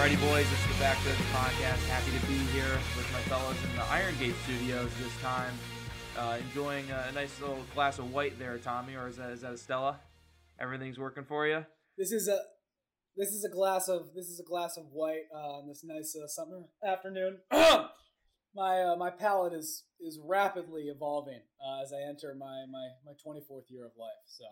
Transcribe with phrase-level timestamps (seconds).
[0.00, 1.86] Alrighty, boys, this is the Back Roads Podcast.
[1.88, 5.52] Happy to be here with my fellows in the Iron Gate studios this time.
[6.16, 9.42] Uh, enjoying a, a nice little glass of white there, Tommy, or is that, is
[9.42, 10.00] that a Stella?
[10.58, 11.66] Everything's working for you?
[11.98, 12.38] This is a
[13.14, 16.16] this is a glass of this is a glass of white uh, on this nice
[16.16, 17.40] uh, summer afternoon.
[18.54, 23.12] my uh, my palate is is rapidly evolving uh, as I enter my my my
[23.12, 24.24] 24th year of life.
[24.24, 24.44] So,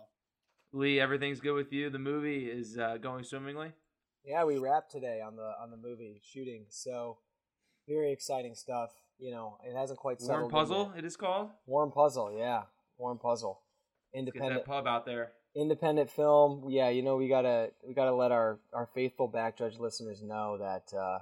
[0.74, 1.88] Lee, everything's good with you.
[1.88, 3.72] The movie is uh, going swimmingly.
[4.24, 7.18] Yeah, we wrapped today on the on the movie shooting, so
[7.88, 8.90] very exciting stuff.
[9.18, 10.44] You know, it hasn't quite Warm settled.
[10.44, 11.04] in Puzzle, yet.
[11.04, 11.50] it is called.
[11.66, 12.62] Warm puzzle, yeah,
[12.98, 13.60] warm puzzle.
[14.12, 15.32] Get Independent that pub out there.
[15.56, 16.66] independent film.
[16.68, 20.58] Yeah, you know we gotta we gotta let our our faithful back judge listeners know
[20.58, 21.18] that uh,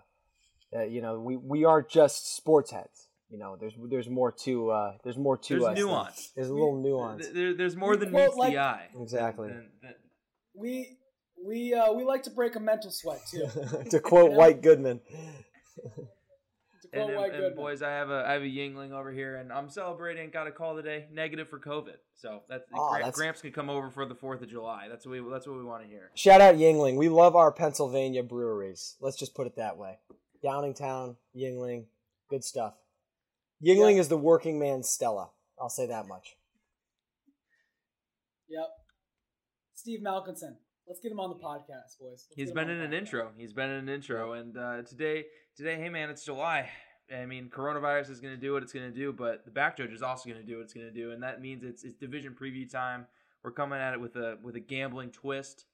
[0.73, 3.09] that you know we we aren't just sports heads.
[3.29, 5.77] You know, there's there's more to uh, there's more to There's us.
[5.77, 6.33] than- nuance.
[6.37, 7.23] There's a little nuance.
[7.25, 8.89] Th- There, there's more We than quote meets like- the eye.
[9.01, 9.49] Exactly.
[9.49, 9.95] Than- than-
[10.55, 10.97] we
[11.45, 13.47] we uh, we like to break a mental sweat too.
[13.91, 14.37] to quote know?
[14.39, 15.01] White Goodman.
[16.93, 19.69] And, and- and boys, I have a I have a Yuengling over here, and I'm
[19.69, 20.31] celebrating.
[20.31, 21.97] Got a call today, negative for COVID.
[22.15, 24.87] So that's, Oh, Gra- that's- Gramps can come over for the Fourth of July.
[24.89, 26.11] That's what we that's what we want to hear.
[26.15, 26.97] Shout out Yuengling.
[26.97, 28.97] We love our Pennsylvania breweries.
[29.01, 29.99] Let's just put it that way.
[30.45, 31.87] Downingtown, Yuengling,
[32.31, 32.75] good stuff.
[33.65, 34.01] Yuengling Yeah.
[34.01, 35.31] is the working man's Stella.
[35.61, 36.37] I'll say that much.
[38.49, 38.69] Yep.
[39.75, 40.57] Steve Malkinson.
[40.87, 42.27] Let's get him on the podcast, boys.
[42.29, 42.99] Let's He's been in an podcast.
[42.99, 43.31] intro.
[43.37, 45.25] He's been in an intro, and uh, today
[45.57, 46.71] today, hey man, it's July.
[47.13, 49.77] I mean, coronavirus is going to do what it's going to do, but the back
[49.77, 51.83] judge is also going to do what it's going to do, and that means it's
[51.83, 53.07] it's division preview time.
[53.43, 55.65] We're coming at it with a with a gambling twist.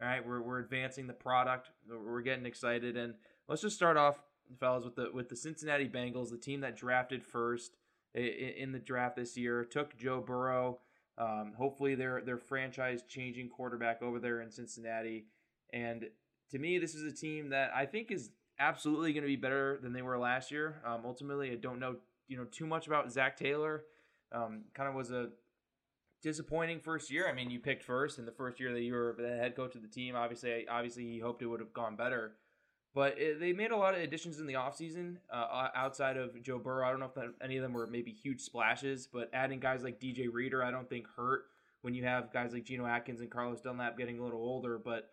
[0.00, 1.70] All right, we're we're advancing the product.
[1.86, 3.14] We're getting excited, and
[3.48, 4.22] let's just start off,
[4.58, 7.76] fellas, with the with the Cincinnati Bengals, the team that drafted first
[8.14, 10.78] in the draft this year, took Joe Burrow.
[11.18, 15.26] Um, hopefully, their franchise changing quarterback over there in Cincinnati,
[15.72, 16.06] and
[16.50, 19.78] to me, this is a team that I think is absolutely going to be better
[19.82, 20.80] than they were last year.
[20.86, 21.96] Um, ultimately, I don't know
[22.28, 23.84] you know too much about Zac Taylor.
[24.32, 25.28] Um, kind of was a
[26.22, 27.28] disappointing first year.
[27.28, 29.74] I mean, you picked first in the first year that you were the head coach
[29.74, 30.16] of the team.
[30.16, 32.36] Obviously, obviously, he hoped it would have gone better.
[32.94, 36.58] But it, they made a lot of additions in the offseason uh, outside of Joe
[36.58, 36.86] Burrow.
[36.86, 39.82] I don't know if that, any of them were maybe huge splashes, but adding guys
[39.82, 41.44] like DJ Reader, I don't think hurt
[41.80, 44.78] when you have guys like Geno Atkins and Carlos Dunlap getting a little older.
[44.78, 45.10] But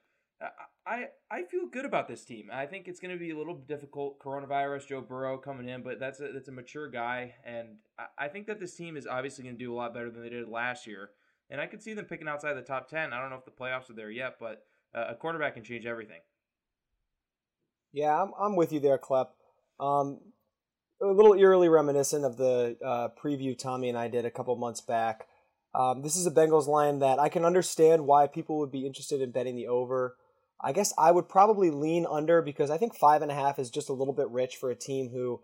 [0.86, 2.50] I I feel good about this team.
[2.52, 4.20] I think it's going to be a little difficult.
[4.20, 8.28] Coronavirus, Joe Burrow coming in, but that's a that's a mature guy, and I, I
[8.30, 10.48] think that this team is obviously going to do a lot better than they did
[10.48, 11.12] last year.
[11.50, 13.12] And I could see them picking outside the top ten.
[13.12, 14.64] I don't know if the playoffs are there yet, but
[14.96, 16.22] uh, a quarterback can change everything.
[17.92, 19.28] Yeah, I'm, I'm with you there, Klep.
[19.80, 20.20] Um,
[21.02, 24.82] a little eerily reminiscent of the uh, preview Tommy and I did a couple months
[24.82, 25.28] back.
[25.74, 29.22] Um, this is a Bengals line that I can understand why people would be interested
[29.22, 30.16] in betting the over.
[30.62, 33.70] I guess I would probably lean under because I think five and a half is
[33.70, 35.42] just a little bit rich for a team who,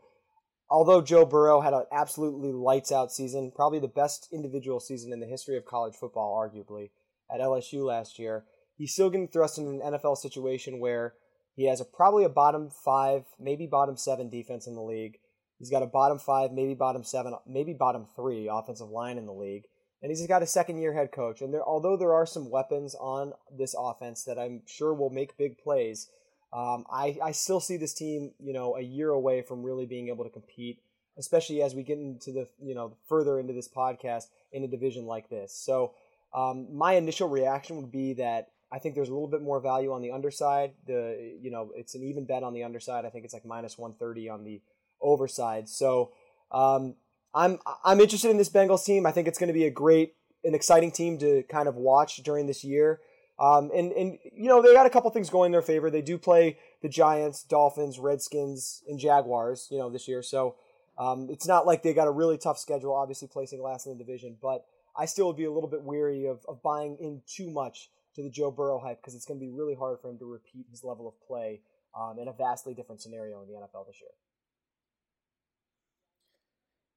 [0.69, 5.21] although Joe Burrow had an absolutely lights out season, probably the best individual season in
[5.21, 6.89] the history of college football, arguably,
[7.33, 8.45] at LSU last year,
[8.75, 11.13] he's still getting thrust in an NFL situation where
[11.55, 15.19] he has a probably a bottom five, maybe bottom seven defense in the league.
[15.57, 19.33] He's got a bottom five, maybe bottom seven, maybe bottom three offensive line in the
[19.33, 19.63] league.
[20.01, 21.41] And he's got a second year head coach.
[21.41, 25.37] And there, although there are some weapons on this offense that I'm sure will make
[25.37, 26.09] big plays,
[26.51, 30.09] um, I, I still see this team, you know, a year away from really being
[30.09, 30.81] able to compete,
[31.17, 35.05] especially as we get into the, you know, further into this podcast in a division
[35.05, 35.53] like this.
[35.53, 35.93] So
[36.33, 39.93] um, my initial reaction would be that I think there's a little bit more value
[39.93, 40.73] on the underside.
[40.85, 43.05] The you know it's an even bet on the underside.
[43.05, 44.61] I think it's like minus 130 on the
[45.01, 45.69] overside.
[45.69, 46.11] So
[46.51, 46.95] um,
[47.33, 49.05] I'm I'm interested in this Bengals team.
[49.05, 52.17] I think it's going to be a great, an exciting team to kind of watch
[52.17, 52.99] during this year.
[53.39, 55.89] Um, and and you know they got a couple things going in their favor.
[55.89, 59.69] They do play the Giants, Dolphins, Redskins, and Jaguars.
[59.71, 60.55] You know this year, so
[60.97, 62.93] um, it's not like they got a really tough schedule.
[62.93, 64.65] Obviously, placing last in the division, but
[64.97, 68.23] I still would be a little bit weary of, of buying in too much to
[68.23, 70.67] the Joe Burrow hype because it's going to be really hard for him to repeat
[70.69, 71.61] his level of play
[71.97, 74.11] um, in a vastly different scenario in the NFL this year.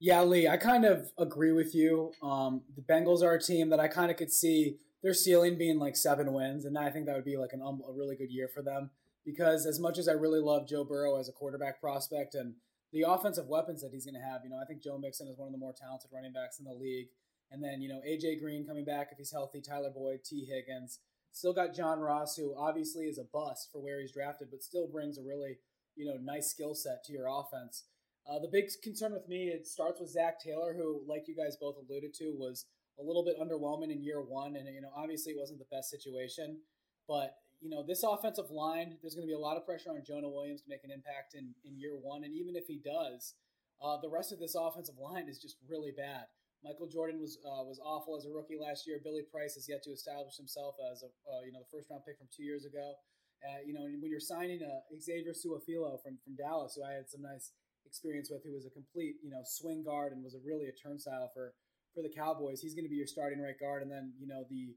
[0.00, 2.12] Yeah, Lee, I kind of agree with you.
[2.22, 5.78] Um, the Bengals are a team that I kind of could see their ceiling being
[5.78, 8.30] like seven wins, and I think that would be like an, um, a really good
[8.30, 8.90] year for them.
[9.24, 12.54] Because as much as I really love Joe Burrow as a quarterback prospect and
[12.92, 15.36] the offensive weapons that he's going to have, you know, I think Joe Mixon is
[15.36, 17.08] one of the more talented running backs in the league.
[17.50, 21.00] And then you know AJ Green coming back if he's healthy, Tyler Boyd, Tee Higgins,
[21.32, 24.88] still got John Ross, who obviously is a bust for where he's drafted, but still
[24.88, 25.58] brings a really
[25.96, 27.84] you know nice skill set to your offense.
[28.28, 31.56] Uh, the big concern with me it starts with Zac Taylor, who, like you guys
[31.60, 32.66] both alluded to, was
[33.00, 35.90] a little bit underwhelming in year one, and you know obviously it wasn't the best
[35.90, 36.58] situation,
[37.06, 40.02] but you know, this offensive line, there's going to be a lot of pressure on
[40.06, 42.24] Jonah Williams to make an impact in, in year one.
[42.24, 43.34] And even if he does,
[43.82, 46.26] uh, the rest of this offensive line is just really bad.
[46.64, 48.98] Michael Jordan was uh, was awful as a rookie last year.
[49.02, 52.02] Billy Price has yet to establish himself as a uh, you know the first round
[52.02, 52.98] pick from two years ago.
[53.38, 56.98] Uh, you know, when you're signing a uh, Xavier Su'a-Filo from from Dallas, who I
[56.98, 57.54] had some nice
[57.86, 60.74] experience with, who was a complete you know swing guard and was a really a
[60.74, 61.54] turnstile for
[61.94, 63.82] for the Cowboys, he's going to be your starting right guard.
[63.82, 64.74] And then you know the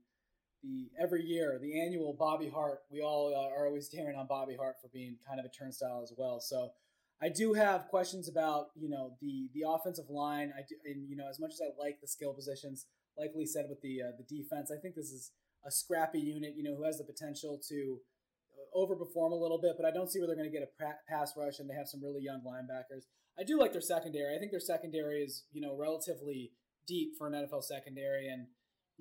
[0.62, 4.56] the every year the annual Bobby Hart, we all uh, are always tearing on Bobby
[4.56, 6.40] Hart for being kind of a turnstile as well.
[6.40, 6.72] So
[7.22, 10.52] I do have questions about you know the the offensive line.
[10.58, 12.88] I do, and you know as much as I like the skill positions,
[13.18, 15.32] like Lee said with the uh, the defense, I think this is
[15.66, 16.54] a scrappy unit.
[16.56, 18.00] You know who has the potential to
[18.58, 20.74] uh, overperform a little bit, but I don't see where they're going to get a
[21.08, 23.06] pass rush, and they have some really young linebackers.
[23.40, 24.36] I do like their secondary.
[24.36, 26.54] I think their secondary is you know relatively
[26.88, 28.48] deep for an NFL secondary, and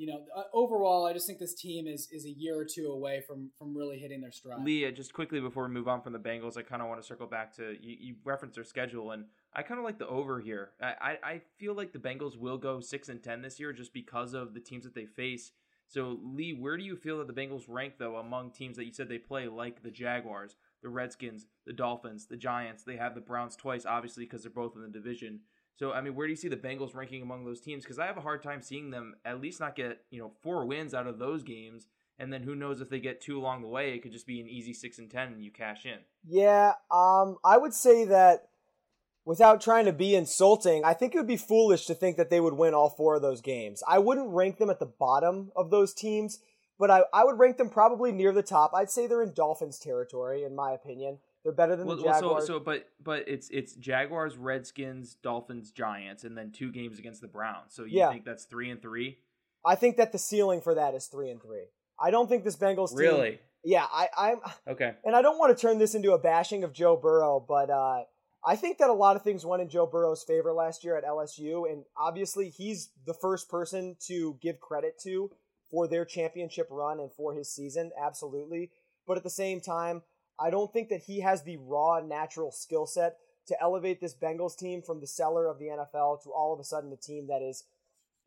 [0.01, 2.87] you know, uh, overall, I just think this team is is a year or two
[2.87, 4.65] away from from really hitting their stride.
[4.65, 7.07] Leah, just quickly before we move on from the Bengals, I kind of want to
[7.07, 10.41] circle back to you, you referenced their schedule, and I kind of like the over
[10.41, 10.71] here.
[10.81, 13.93] I, I, I feel like the Bengals will go six and ten this year just
[13.93, 15.53] because of the teams that they face.
[15.87, 18.95] So, Lee, where do you feel that the Bengals rank though among teams that you
[18.95, 22.85] said they play, like the Jaguars, the Redskins, the Dolphins, the Giants?
[22.85, 25.41] They have the Browns twice, obviously, because they're both in the division.
[25.81, 27.85] So, I mean, where do you see the Bengals ranking among those teams?
[27.85, 30.67] Because I have a hard time seeing them at least not get, you know, four
[30.67, 31.87] wins out of those games.
[32.19, 34.43] And then who knows if they get two along the way, it could just be
[34.43, 36.01] an easy six and ten and you cash in.
[36.29, 38.49] Yeah, um, I would say that
[39.25, 42.41] without trying to be insulting, I think it would be foolish to think that they
[42.41, 43.83] would win all four of those games.
[43.89, 46.41] I wouldn't rank them at the bottom of those teams,
[46.79, 48.73] but I, I would rank them probably near the top.
[48.75, 51.21] I'd say they're in Dolphins territory, in my opinion.
[51.43, 52.23] They're better than well, the Jaguars.
[52.23, 56.99] Well, so, so, but but it's it's Jaguars, Redskins, Dolphins, Giants, and then two games
[56.99, 57.73] against the Browns.
[57.75, 58.11] So you yeah.
[58.11, 59.19] think that's three and three?
[59.65, 61.65] I think that the ceiling for that is three and three.
[61.99, 62.99] I don't think this Bengals team.
[62.99, 63.41] Really?
[63.65, 64.39] Yeah, I, I'm
[64.69, 64.95] okay.
[65.05, 68.05] And I don't want to turn this into a bashing of Joe Burrow, but uh,
[68.45, 71.05] I think that a lot of things went in Joe Burrow's favor last year at
[71.05, 75.31] LSU, and obviously he's the first person to give credit to
[75.71, 78.71] for their championship run and for his season, absolutely.
[79.07, 80.03] But at the same time,
[80.41, 83.17] I don't think that he has the raw natural skill set
[83.47, 86.65] to elevate this Bengals team from the cellar of the NFL to all of a
[86.65, 87.65] sudden a team that is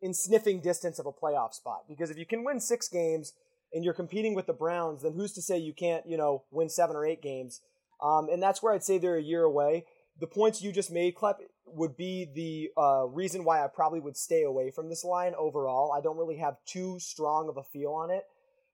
[0.00, 1.84] in sniffing distance of a playoff spot.
[1.88, 3.32] Because if you can win six games
[3.72, 6.68] and you're competing with the Browns, then who's to say you can't, you know, win
[6.68, 7.62] seven or eight games?
[8.02, 9.86] Um, and that's where I'd say they're a year away.
[10.20, 14.16] The points you just made, Klep, would be the uh, reason why I probably would
[14.16, 15.90] stay away from this line overall.
[15.90, 18.24] I don't really have too strong of a feel on it.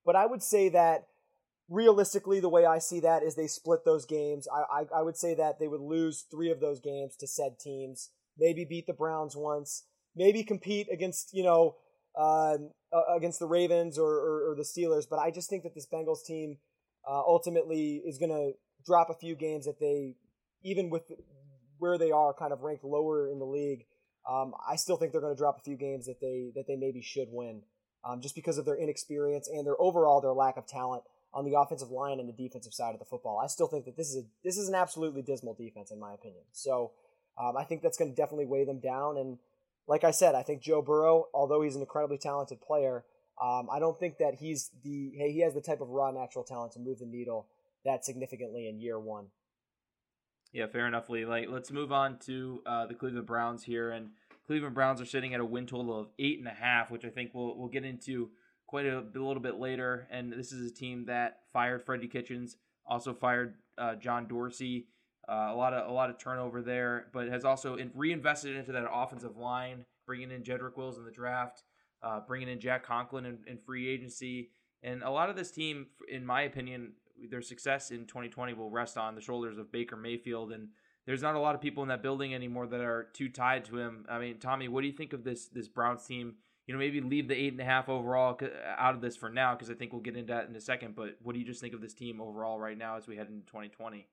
[0.05, 1.07] But I would say that
[1.71, 4.47] realistically, the way I see that is they split those games.
[4.53, 7.59] I, I, I would say that they would lose three of those games to said
[7.59, 8.11] teams.
[8.37, 9.85] Maybe beat the Browns once.
[10.17, 11.77] Maybe compete against you know
[12.19, 12.59] uh,
[13.17, 15.05] against the Ravens or, or, or, the Steelers.
[15.09, 16.59] But I just think that this Bengals team
[17.09, 18.53] uh, ultimately is going to
[18.85, 20.17] drop a few games that they
[20.65, 21.05] even with
[21.79, 23.85] where they are kind of ranked lower in the league.
[24.29, 26.77] Um, I still think they're going to drop a few games that they that they
[26.77, 27.63] maybe should win,
[28.05, 31.59] um, just because of their inexperience and their overall their lack of talent on the
[31.59, 33.39] offensive line and the defensive side of the football.
[33.39, 36.13] I still think that this is a this is an absolutely dismal defense in my
[36.13, 36.43] opinion.
[36.53, 36.93] So
[37.39, 39.17] um, I think that's going to definitely weigh them down.
[39.17, 39.39] And
[39.87, 43.05] like I said, I think Joe Burrow, although he's an incredibly talented player,
[43.41, 46.45] um, I don't think that he's the hey he has the type of raw natural
[46.45, 47.47] talent to move the needle
[47.85, 49.27] that significantly in year one.
[50.53, 51.25] Yeah, fair enough, Lee.
[51.25, 54.11] Like, let's move on to uh, the Cleveland Browns here, and
[54.47, 57.09] Cleveland Browns are sitting at a win total of eight and a half, which I
[57.09, 58.31] think we'll we'll get into
[58.71, 60.07] quite a, a, little bit later.
[60.13, 64.87] And this is a team that fired Freddie Kitchens, also fired uh, John Dorsey.
[65.29, 68.73] Uh, a lot of a lot of turnover there, but has also in, reinvested into
[68.73, 71.65] that offensive line, bringing in Jedrick Wills in the draft,
[72.03, 74.51] uh, bringing in Jack Conklin in, in, free agency,
[74.83, 76.93] and a lot of this team, in my opinion,
[77.29, 80.53] their success in 2020 will rest on the shoulders of Baker Mayfield.
[80.53, 80.69] And
[81.07, 83.79] there's not a lot of people in that building anymore that are too tied to
[83.79, 84.07] him.
[84.09, 86.37] I mean, Tommy, what do you think of this this Browns team?
[86.71, 88.39] You know, maybe leave the eight and a half overall
[88.79, 90.95] out of this for now because I think we'll get into that in a second.
[90.95, 93.27] But what do you just think of this team overall right now as we head
[93.27, 94.07] into 2020?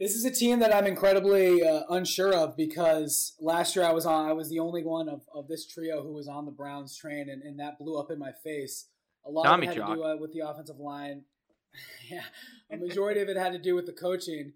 [0.00, 4.04] This is a team that I'm incredibly uh, unsure of because last year I was
[4.04, 4.28] on.
[4.28, 7.28] I was the only one of, of this trio who was on the Browns train,
[7.30, 8.88] and, and that blew up in my face.
[9.24, 11.22] A lot Tommy of it had to do uh, with the offensive line.
[12.10, 12.24] yeah,
[12.72, 14.54] a majority of it had to do with the coaching.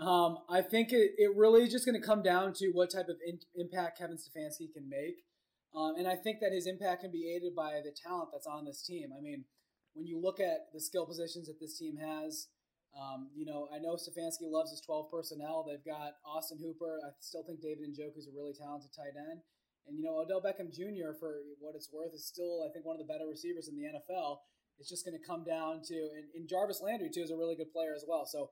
[0.00, 3.08] Um, I think it, it really is just going to come down to what type
[3.08, 5.24] of in, impact Kevin Stefanski can make.
[5.76, 8.64] Um, and I think that his impact can be aided by the talent that's on
[8.64, 9.10] this team.
[9.16, 9.44] I mean,
[9.94, 12.48] when you look at the skill positions that this team has,
[12.96, 15.62] um, you know, I know Stefanski loves his 12 personnel.
[15.62, 16.98] They've got Austin Hooper.
[17.06, 19.44] I still think David Njoku is a really talented tight end.
[19.86, 22.98] And, you know, Odell Beckham Jr., for what it's worth, is still, I think, one
[22.98, 24.42] of the better receivers in the NFL.
[24.78, 27.54] it's just going to come down to and, and Jarvis Landry too is a really
[27.54, 28.26] good player as well.
[28.26, 28.50] So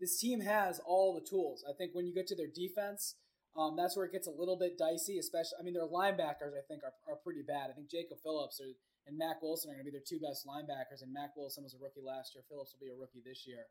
[0.00, 1.62] this team has all the tools.
[1.68, 3.16] I think when you get to their defense,
[3.54, 5.18] um, that's where it gets a little bit dicey.
[5.18, 7.68] Especially, I mean, their linebackers I think are, are pretty bad.
[7.68, 8.72] I think Jacob Phillips or,
[9.06, 11.04] and Mack Wilson are going to be their two best linebackers.
[11.04, 12.44] And Mack Wilson was a rookie last year.
[12.48, 13.68] Phillips will be a rookie this year.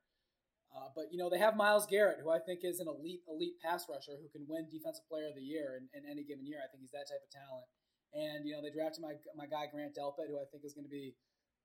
[0.69, 3.57] Uh, but you know they have Myles Garrett, who I think is an elite elite
[3.57, 6.62] pass rusher who can win Defensive Player of the Year in, in any given year.
[6.62, 7.65] I think he's that type of talent.
[8.13, 10.86] And you know they drafted my my guy Grant Delpit, who I think is going
[10.86, 11.17] to be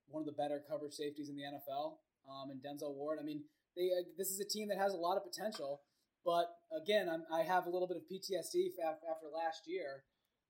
[0.08, 2.00] one of the better coverage safeties in the NFL.
[2.24, 3.20] Um, and Denzel Ward.
[3.20, 3.44] I mean,
[3.76, 5.82] they uh, this is a team that has a lot of potential.
[6.24, 10.04] But again, I'm, i have a little bit of PTSD after last year.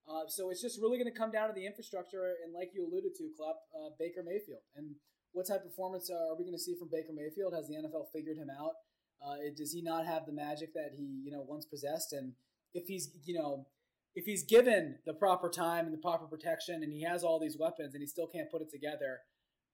[0.07, 2.85] Uh, so it's just really going to come down to the infrastructure, and like you
[2.85, 4.93] alluded to, Klepp, uh, Baker Mayfield, and
[5.33, 7.53] what type of performance are we going to see from Baker Mayfield?
[7.53, 8.77] Has the NFL figured him out?
[9.19, 12.13] Uh, does he not have the magic that he you know once possessed?
[12.13, 12.33] And
[12.73, 13.67] if he's you know
[14.15, 17.57] if he's given the proper time and the proper protection, and he has all these
[17.59, 19.19] weapons, and he still can't put it together,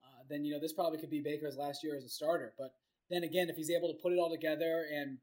[0.03, 2.53] uh, then you know this probably could be Baker's last year as a starter.
[2.57, 2.71] But
[3.11, 5.17] then again, if he's able to put it all together and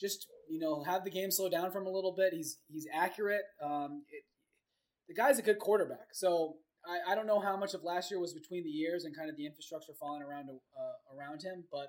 [0.00, 2.86] just you know have the game slow down for him a little bit, he's he's
[2.92, 3.42] accurate.
[3.62, 4.24] Um, it,
[5.08, 8.20] the guy's a good quarterback, so I, I don't know how much of last year
[8.20, 11.88] was between the years and kind of the infrastructure falling around uh, around him, but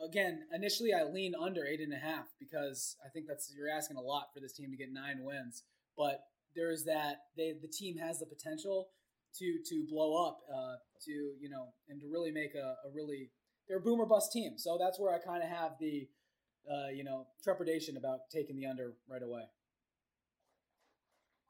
[0.00, 3.96] again, initially I lean under eight and a half because I think that's you're asking
[3.96, 5.64] a lot for this team to get nine wins.
[5.96, 6.20] But
[6.56, 8.88] there is that they the team has the potential
[9.38, 13.30] to to blow up, uh, to you know, and to really make a, a really
[13.68, 14.54] they're boomer bust team.
[14.56, 16.08] So that's where I kind of have the
[16.70, 19.42] uh, you know trepidation about taking the under right away.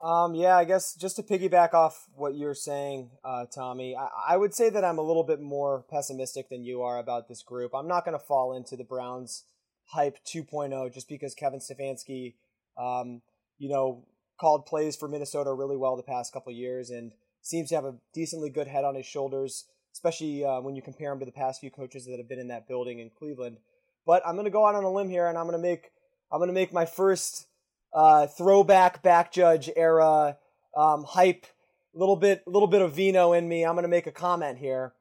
[0.01, 4.37] Um, yeah, I guess just to piggyback off what you're saying, uh, Tommy, I, I,
[4.37, 7.75] would say that I'm a little bit more pessimistic than you are about this group.
[7.75, 9.43] I'm not going to fall into the Browns
[9.89, 12.33] hype 2.0 just because Kevin Stefanski,
[12.79, 13.21] um,
[13.59, 14.03] you know,
[14.39, 17.11] called plays for Minnesota really well the past couple years and
[17.43, 21.11] seems to have a decently good head on his shoulders, especially uh, when you compare
[21.11, 23.57] him to the past few coaches that have been in that building in Cleveland.
[24.05, 25.91] But I'm going to go out on a limb here and I'm going to make
[26.31, 27.47] I'm going to make my first
[27.93, 30.37] uh, throwback back judge era
[30.75, 31.45] um, hype,
[31.93, 33.65] little bit, little bit of vino in me.
[33.65, 34.93] I'm going to make a comment here.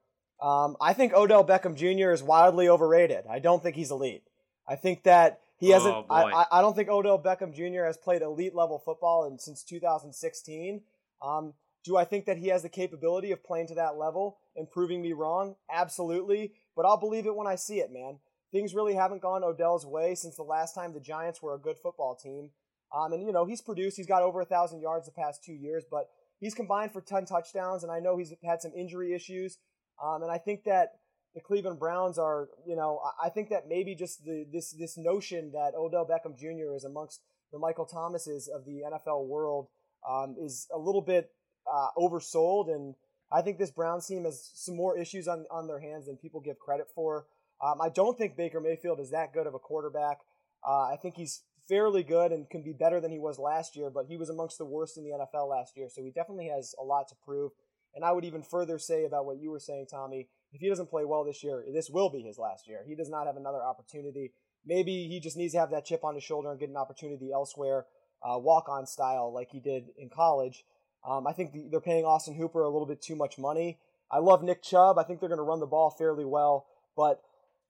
[0.43, 2.11] Um, I think Odell Beckham Jr.
[2.11, 3.25] is wildly overrated.
[3.31, 4.25] I don't think he's elite.
[4.67, 5.95] I think that he hasn't.
[5.95, 7.85] Oh, I, I, don't think Odell Beckham Jr.
[7.85, 10.81] has played elite level football in, since 2016.
[11.23, 11.53] Um,
[11.85, 15.01] do I think that he has the capability of playing to that level and proving
[15.01, 15.57] me wrong?
[15.71, 16.53] Absolutely.
[16.77, 18.19] But I'll believe it when I see it, man.
[18.53, 21.79] Things really haven't gone Odell's way since the last time the Giants were a good
[21.79, 22.51] football team.
[22.95, 23.97] Um, and you know he's produced.
[23.97, 26.09] He's got over a thousand yards the past two years, but
[26.41, 27.85] he's combined for ten touchdowns.
[27.85, 29.59] And I know he's had some injury issues.
[30.03, 30.95] Um, and I think that
[31.35, 35.53] the Cleveland Browns are, you know, I think that maybe just the this this notion
[35.53, 36.75] that Odell Beckham Jr.
[36.75, 37.21] is amongst
[37.53, 39.69] the Michael Thomases of the NFL world
[40.09, 41.31] um, is a little bit
[41.73, 42.69] uh, oversold.
[42.69, 42.95] And
[43.33, 46.41] I think this Browns team has some more issues on on their hands than people
[46.41, 47.27] give credit for.
[47.63, 50.21] Um, I don't think Baker Mayfield is that good of a quarterback.
[50.67, 53.91] Uh, I think he's fairly good and can be better than he was last year,
[53.91, 56.75] but he was amongst the worst in the NFL last year, so he definitely has
[56.81, 57.53] a lot to prove.
[57.95, 60.91] And I would even further say about what you were saying, Tommy, if he doesn't
[60.91, 62.81] play well this year, this will be his last year.
[62.87, 64.33] He does not have another opportunity.
[64.67, 67.31] Maybe he just needs to have that chip on his shoulder and get an opportunity
[67.33, 67.87] elsewhere,
[68.23, 70.65] uh, walk on style like he did in college.
[71.09, 73.79] Um, I think the, they're paying Austin Hooper a little bit too much money.
[74.11, 74.99] I love Nick Chubb.
[74.99, 76.67] I think they're going to run the ball fairly well,
[76.97, 77.23] but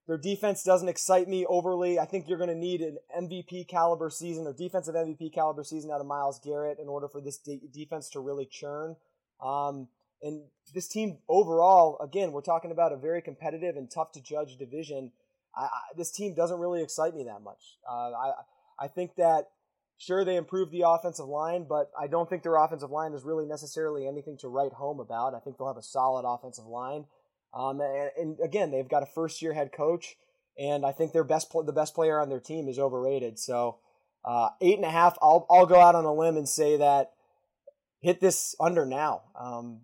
[0.07, 1.99] their defense doesn't excite me overly.
[1.99, 5.91] I think you're going to need an MVP caliber season or defensive MVP caliber season
[5.91, 8.95] out of Myles Garrett in order for this de- defense to really churn.
[9.41, 9.87] Um,
[10.21, 14.57] and this team overall, again, we're talking about a very competitive and tough to judge
[14.57, 15.11] division.
[15.55, 17.77] I, I, this team doesn't really excite me that much.
[17.89, 18.31] Uh, I
[18.79, 19.49] I think that
[20.01, 23.45] sure they improved the offensive line, but I don't think their offensive line is really
[23.45, 25.35] necessarily anything to write home about.
[25.35, 27.05] I think they'll have a solid offensive line.
[27.53, 30.15] Um, and, and, again, they've got a first year head coach,
[30.57, 33.37] and I think their best the best player on their team is overrated.
[33.37, 33.77] So
[34.25, 37.11] uh, eight and a half, I'll I'll go out on a limb and say that
[37.99, 39.23] hit this under now.
[39.39, 39.81] Um,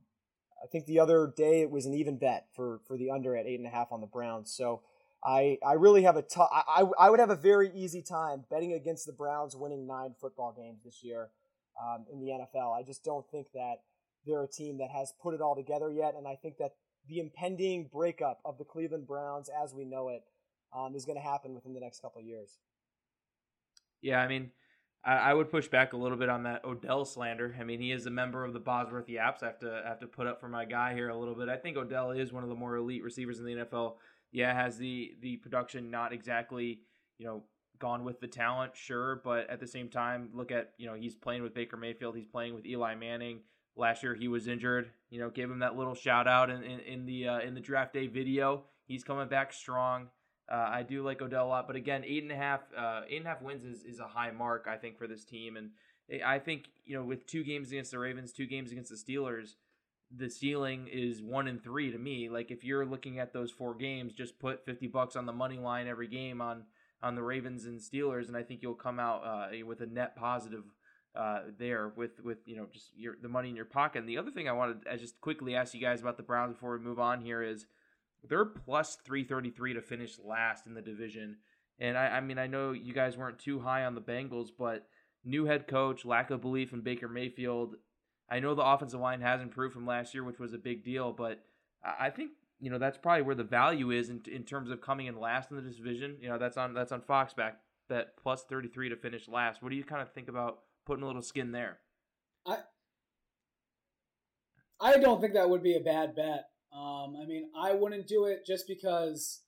[0.63, 3.45] I think the other day it was an even bet for for the under at
[3.45, 4.51] eight and a half on the Browns.
[4.51, 4.81] So
[5.23, 8.73] I I really have a t- I, I would have a very easy time betting
[8.73, 11.29] against the Browns winning nine football games this year
[11.81, 12.77] um, in the NFL.
[12.77, 13.77] I just don't think that
[14.25, 16.71] they're a team that has put it all together yet, and I think that
[17.07, 20.23] the impending breakup of the Cleveland Browns as we know it
[20.75, 22.59] um, is going to happen within the next couple of years.
[24.01, 24.51] Yeah, I mean,
[25.03, 27.55] I, I, would push back a little bit on that Odell slander.
[27.59, 29.41] I mean, he is a member of the Bosworth Yaps.
[29.41, 31.49] I have to I have to put up for my guy here a little bit.
[31.49, 33.95] I think Odell is one of the more elite receivers in the NFL.
[34.31, 36.81] Yeah, has the the production not exactly
[37.17, 37.43] you know
[37.79, 41.15] gone with the talent, sure, but at the same time, look at you know he's
[41.15, 43.39] playing with Baker Mayfield, he's playing with Eli Manning
[43.77, 44.89] Last year he was injured.
[45.09, 47.61] You know, gave him that little shout out in in, in the uh, in the
[47.61, 48.63] draft day video.
[48.85, 50.07] He's coming back strong.
[50.51, 53.17] Uh, I do like Odell a lot, but again, eight and a half, uh, eight
[53.17, 55.57] and a half wins is, is a high mark, I think, for this team.
[55.57, 55.71] And
[56.25, 59.55] I think you know, with two games against the Ravens, two games against the Steelers,
[60.15, 62.29] the ceiling is one and three to me.
[62.29, 65.57] Like if you're looking at those four games, just put fifty bucks on the money
[65.57, 66.63] line every game on
[67.01, 70.15] on the Ravens and Steelers, and I think you'll come out uh, with a net
[70.15, 70.63] positive
[71.15, 73.99] uh, there with with you know just your the money in your pocket.
[73.99, 76.53] And the other thing I wanted to just quickly ask you guys about the Browns
[76.53, 77.65] before we move on here is
[78.27, 81.37] they're plus 333 to finish last in the division.
[81.79, 84.87] And I, I mean, I know you guys weren't too high on the Bengals, but
[85.23, 87.75] new head coach, lack of belief in Baker Mayfield.
[88.29, 91.13] I know the offensive line has improved from last year, which was a big deal,
[91.13, 91.39] but
[91.83, 95.07] I think you know that's probably where the value is in, in terms of coming
[95.07, 96.17] in last in the division.
[96.21, 99.63] You know that's on that's on FOX Bet that plus 33 to finish last.
[99.63, 101.79] What do you kind of think about putting a little skin there?
[102.45, 102.57] I
[104.79, 106.45] I don't think that would be a bad bet.
[106.73, 109.41] Um, I mean, I wouldn't do it just because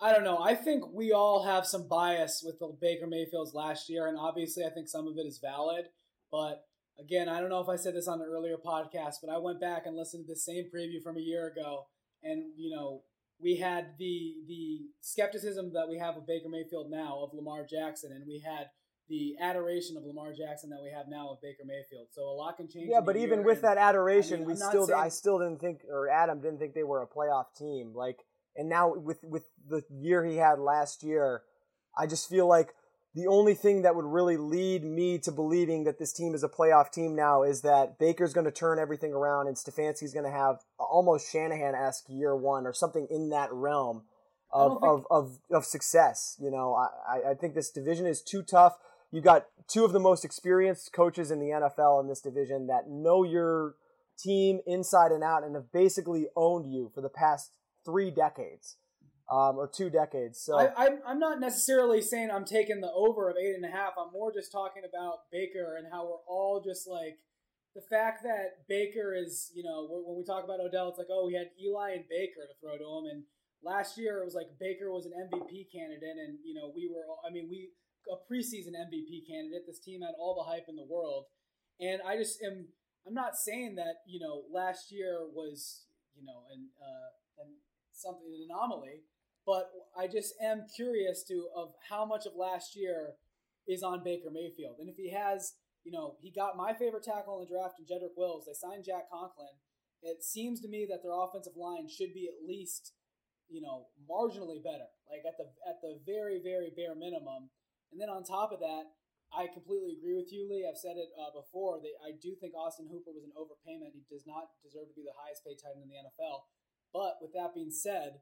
[0.00, 0.38] I don't know.
[0.38, 4.64] I think we all have some bias with the Baker Mayfields last year, and obviously,
[4.64, 5.86] I think some of it is valid.
[6.30, 6.64] But
[7.00, 9.60] again, I don't know if I said this on an earlier podcast, but I went
[9.60, 11.86] back and listened to the same preview from a year ago,
[12.22, 13.02] and you know,
[13.40, 18.12] we had the the skepticism that we have of Baker Mayfield now of Lamar Jackson,
[18.12, 18.66] and we had
[19.08, 22.08] the adoration of Lamar Jackson that we have now of Baker Mayfield.
[22.10, 22.90] So a lot can change.
[22.90, 25.80] Yeah, but even with that adoration, I mean, we still saying, I still didn't think
[25.90, 27.92] or Adam didn't think they were a playoff team.
[27.94, 28.18] Like
[28.56, 31.42] and now with with the year he had last year,
[31.96, 32.74] I just feel like
[33.18, 36.48] the only thing that would really lead me to believing that this team is a
[36.48, 40.30] playoff team now is that Baker's going to turn everything around and Stefanski's going to
[40.30, 44.02] have almost Shanahan esque year one or something in that realm
[44.52, 46.36] of, of, of, of success.
[46.40, 48.78] You know, I, I think this division is too tough
[49.10, 52.88] you got two of the most experienced coaches in the NFL in this division that
[52.88, 53.74] know your
[54.18, 57.52] team inside and out and have basically owned you for the past
[57.84, 58.76] three decades
[59.30, 60.40] um, or two decades.
[60.40, 63.68] So I, am I'm not necessarily saying I'm taking the over of eight and a
[63.68, 63.92] half.
[64.00, 67.18] I'm more just talking about Baker and how we're all just like
[67.74, 71.26] the fact that Baker is, you know, when we talk about Odell, it's like, oh,
[71.26, 73.22] we had Eli and Baker to throw to him, and
[73.62, 77.04] last year it was like Baker was an MVP candidate, and you know, we were,
[77.20, 77.70] I mean, we
[78.08, 79.68] a preseason MVP candidate.
[79.68, 81.26] This team had all the hype in the world,
[81.80, 82.68] and I just am.
[83.06, 85.84] I'm not saying that you know last year was
[86.16, 87.08] you know an uh,
[87.98, 89.02] something an anomaly,
[89.48, 93.16] but I just am curious to of how much of last year
[93.64, 95.56] is on Baker Mayfield, and if he has,
[95.88, 98.44] you know, he got my favorite tackle in the draft in Jedrick Wills.
[98.44, 99.56] They signed Jack Conklin.
[100.04, 102.92] It seems to me that their offensive line should be at least,
[103.48, 107.48] you know, marginally better, like at the at the very very bare minimum.
[107.88, 108.92] And then on top of that,
[109.32, 110.68] I completely agree with you, Lee.
[110.68, 113.96] I've said it uh, before that I do think Austin Hooper was an overpayment.
[113.96, 116.52] He does not deserve to be the highest paid tight end in the NFL.
[116.92, 118.20] But with that being said,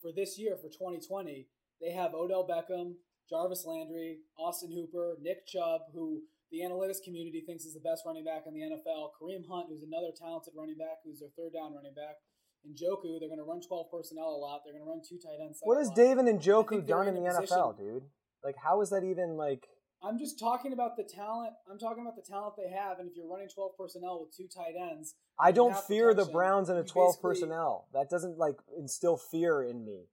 [0.00, 1.48] for this year, for 2020,
[1.80, 2.94] they have Odell Beckham,
[3.28, 8.24] Jarvis Landry, Austin Hooper, Nick Chubb, who the analytics community thinks is the best running
[8.24, 11.74] back in the NFL, Kareem Hunt, who's another talented running back, who's their third down
[11.74, 12.22] running back,
[12.62, 13.18] Njoku.
[13.18, 14.62] They're going to run 12 personnel a lot.
[14.64, 15.58] They're going to run two tight ends.
[15.62, 18.04] What has David Njoku done in the NFL, dude?
[18.44, 19.66] Like, how is that even like?
[20.06, 21.52] I'm just talking about the talent.
[21.70, 24.46] I'm talking about the talent they have, and if you're running 12 personnel with two
[24.46, 27.88] tight ends, I don't fear the Browns in a 12 personnel.
[27.92, 30.06] That doesn't like instill fear in me.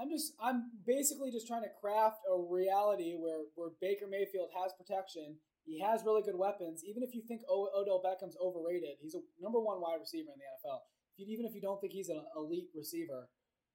[0.00, 4.72] I'm just I'm basically just trying to craft a reality where where Baker Mayfield has
[4.72, 5.36] protection.
[5.64, 6.82] He has really good weapons.
[6.82, 10.40] Even if you think o- Odell Beckham's overrated, he's a number one wide receiver in
[10.40, 10.80] the NFL.
[11.18, 13.28] Even if you don't think he's an elite receiver,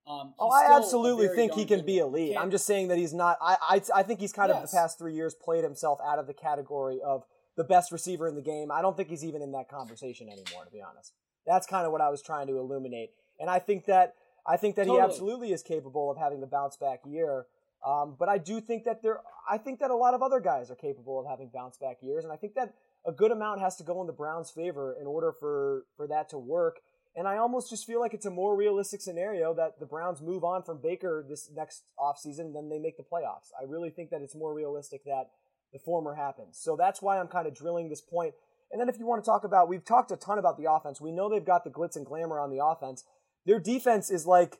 [0.07, 2.37] um, oh, I absolutely think he can be elite.
[2.37, 3.37] I'm just saying that he's not.
[3.41, 4.63] I I, I think he's kind yes.
[4.63, 7.23] of the past three years played himself out of the category of
[7.57, 8.71] the best receiver in the game.
[8.71, 11.13] I don't think he's even in that conversation anymore, to be honest.
[11.45, 14.15] That's kind of what I was trying to illuminate, and I think that
[14.47, 14.99] I think that totally.
[14.99, 17.45] he absolutely is capable of having the bounce back year.
[17.85, 20.71] Um, but I do think that there, I think that a lot of other guys
[20.71, 22.73] are capable of having bounce back years, and I think that
[23.05, 26.29] a good amount has to go in the Browns' favor in order for for that
[26.29, 26.79] to work.
[27.17, 30.43] And I almost just feel like it's a more realistic scenario that the Browns move
[30.43, 33.49] on from Baker this next offseason than they make the playoffs.
[33.59, 35.31] I really think that it's more realistic that
[35.73, 36.59] the former happens.
[36.61, 38.35] So that's why I'm kind of drilling this point.
[38.71, 41.01] And then if you want to talk about, we've talked a ton about the offense.
[41.01, 43.03] We know they've got the glitz and glamour on the offense.
[43.47, 44.59] Their defense is like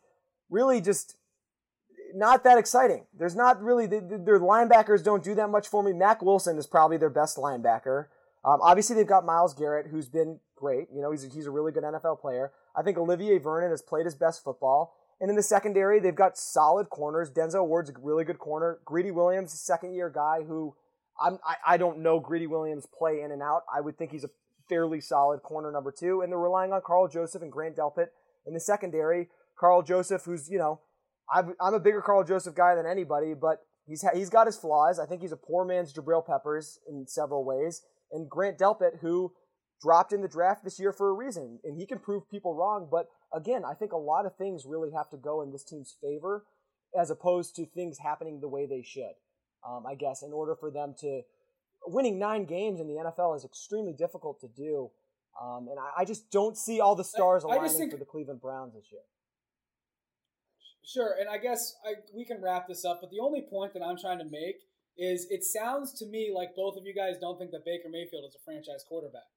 [0.50, 1.15] really just
[2.15, 3.06] not that exciting.
[3.15, 5.93] There's not really, their linebackers don't do that much for me.
[5.93, 8.06] Mack Wilson is probably their best linebacker.
[8.48, 10.88] Um, obviously, they've got Myles Garrett, who's been great.
[10.94, 12.52] You know, he's a, he's a really good NFL player.
[12.78, 14.96] I think Olivier Vernon has played his best football.
[15.20, 17.30] And in the secondary, they've got solid corners.
[17.30, 18.80] Denzel Ward's a really good corner.
[18.86, 20.76] Greedy Williams, second year guy who
[21.20, 23.64] I'm, I, I don't know Greedy Williams play in and out.
[23.74, 24.30] I would think he's a
[24.70, 28.08] fairly solid corner number two, and they're relying on Karl Joseph and Grant Delpit
[28.46, 29.30] in the secondary.
[29.60, 30.82] Karl Joseph, who's you know,
[31.34, 34.58] i am a bigger Karl Joseph guy than anybody, but he's ha- he's got his
[34.58, 35.00] flaws.
[35.00, 39.34] I think he's a poor man's Jabril Peppers in several ways, and Grant Delpit, who
[39.82, 42.88] dropped in the draft this year for a reason, and he can prove people wrong.
[42.89, 45.96] But again, I think a lot of things really have to go in this team's
[46.02, 46.46] favor,
[46.98, 49.13] as opposed to things happening the way they should.
[49.67, 51.22] Um, I guess in order for them to
[51.86, 54.89] winning nine games in the NFL is extremely difficult to do.
[55.41, 57.98] Um, and I, I, just don't see all the stars I, aligning I think, for
[57.98, 59.02] the Cleveland Browns this year.
[60.84, 63.00] Sure, and I guess I, we can wrap this up.
[63.02, 64.62] But the only point that I'm trying to make
[64.98, 68.26] is it sounds to me like both of you guys don't think that Baker Mayfield
[68.28, 69.30] is a franchise quarterback.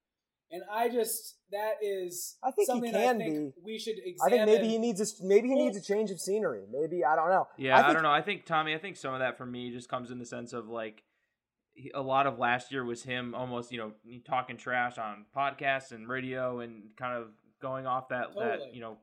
[0.53, 3.61] And I just that is I think something he can I think be.
[3.63, 4.19] we should examine.
[4.21, 6.65] I think maybe he needs a maybe he needs a change of scenery.
[6.69, 7.47] Maybe I don't know.
[7.57, 8.11] Yeah, I, think, I, don't know.
[8.11, 8.75] I think Tommy.
[8.75, 11.03] I think some of that for me just comes in the sense of like
[11.93, 13.91] a lot of last year was him almost you know
[14.25, 17.29] talking trash on podcasts and radio and kind of
[17.61, 18.45] going off that totally.
[18.45, 18.97] that you know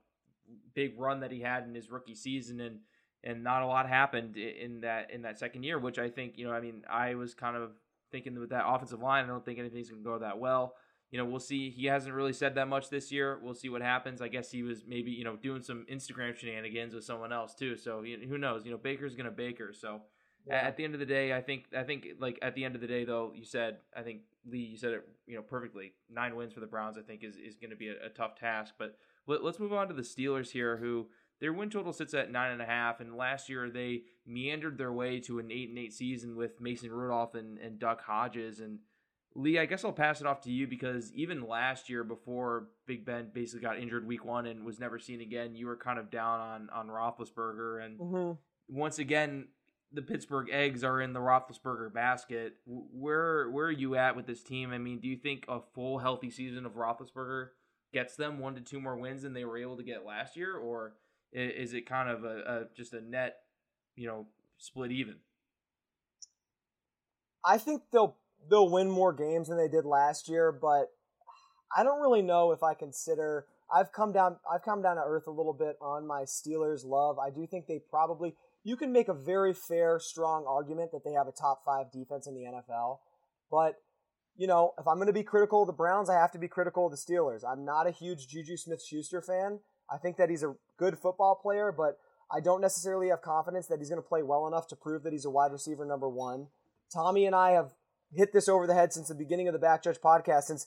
[0.75, 2.81] big run that he had in his rookie season and
[3.25, 6.47] and not a lot happened in that in that second year which I think you
[6.47, 7.73] know I mean I was kind of
[8.11, 10.75] thinking with that offensive line I don't think anything's going to go that well.
[11.11, 11.71] You know we'll see.
[11.71, 13.41] He hasn't really said that much this year.
[13.43, 14.21] We'll see what happens.
[14.21, 17.77] I guess he was maybe you know doing some Instagram shenanigans with someone else too.
[17.77, 18.67] So who knows?
[18.67, 19.73] You know Baker's going to Baker.
[19.73, 20.03] So
[20.49, 20.57] yeah.
[20.57, 22.81] At the end of the day, I think I think like at the end of
[22.81, 25.93] the day though, you said I think Lee, you said it you know perfectly.
[26.11, 28.37] Nine wins for the Browns, I think, is is going to be a, a, tough
[28.37, 28.75] task.
[28.79, 31.09] But let, us move on to the Steelers here, who
[31.41, 34.93] their win total sits at nine and a half, and last year they meandered their
[34.93, 38.61] way to an eight and eight season with Mason Rudolph and, and Duck Hodges.
[38.61, 38.81] And
[39.35, 43.05] Lee, I guess I'll pass it off to you because even last year, before Big
[43.05, 46.11] Ben basically got injured week one and was never seen again, you were kind of
[46.11, 48.33] down on on Roethlisberger, and mm-hmm.
[48.69, 49.49] once again
[49.93, 52.55] the Pittsburgh eggs are in the Roethlisberger basket.
[52.67, 54.73] Where where are you at with this team?
[54.73, 57.49] I mean, do you think a full healthy season of Roethlisberger
[57.93, 60.57] gets them one to two more wins than they were able to get last year,
[60.57, 60.95] or
[61.33, 63.37] is it kind of a, a just a net,
[63.97, 64.27] you know,
[64.59, 65.17] split even?
[67.45, 68.17] I think they'll
[68.51, 70.87] they'll win more games than they did last year, but
[71.77, 73.47] I don't really know if I consider.
[73.73, 74.37] I've come down.
[74.51, 77.19] I've come down to earth a little bit on my Steelers love.
[77.19, 81.13] I do think they probably you can make a very fair, strong argument that they
[81.13, 82.99] have a top five defense in the NFL.
[83.51, 83.77] But,
[84.37, 86.49] you know, if I'm going to be critical of the Browns, I have to be
[86.49, 87.43] critical of the Steelers.
[87.51, 89.61] I'm not a huge Juju Smith Schuster fan.
[89.91, 91.99] I think that he's a good football player, but
[92.31, 95.13] I don't necessarily have confidence that he's going to play well enough to prove that
[95.13, 96.49] he's a wide receiver number one.
[96.93, 97.71] Tommy and I have
[98.15, 100.67] hit this over the head since the beginning of the Backjudge podcast, since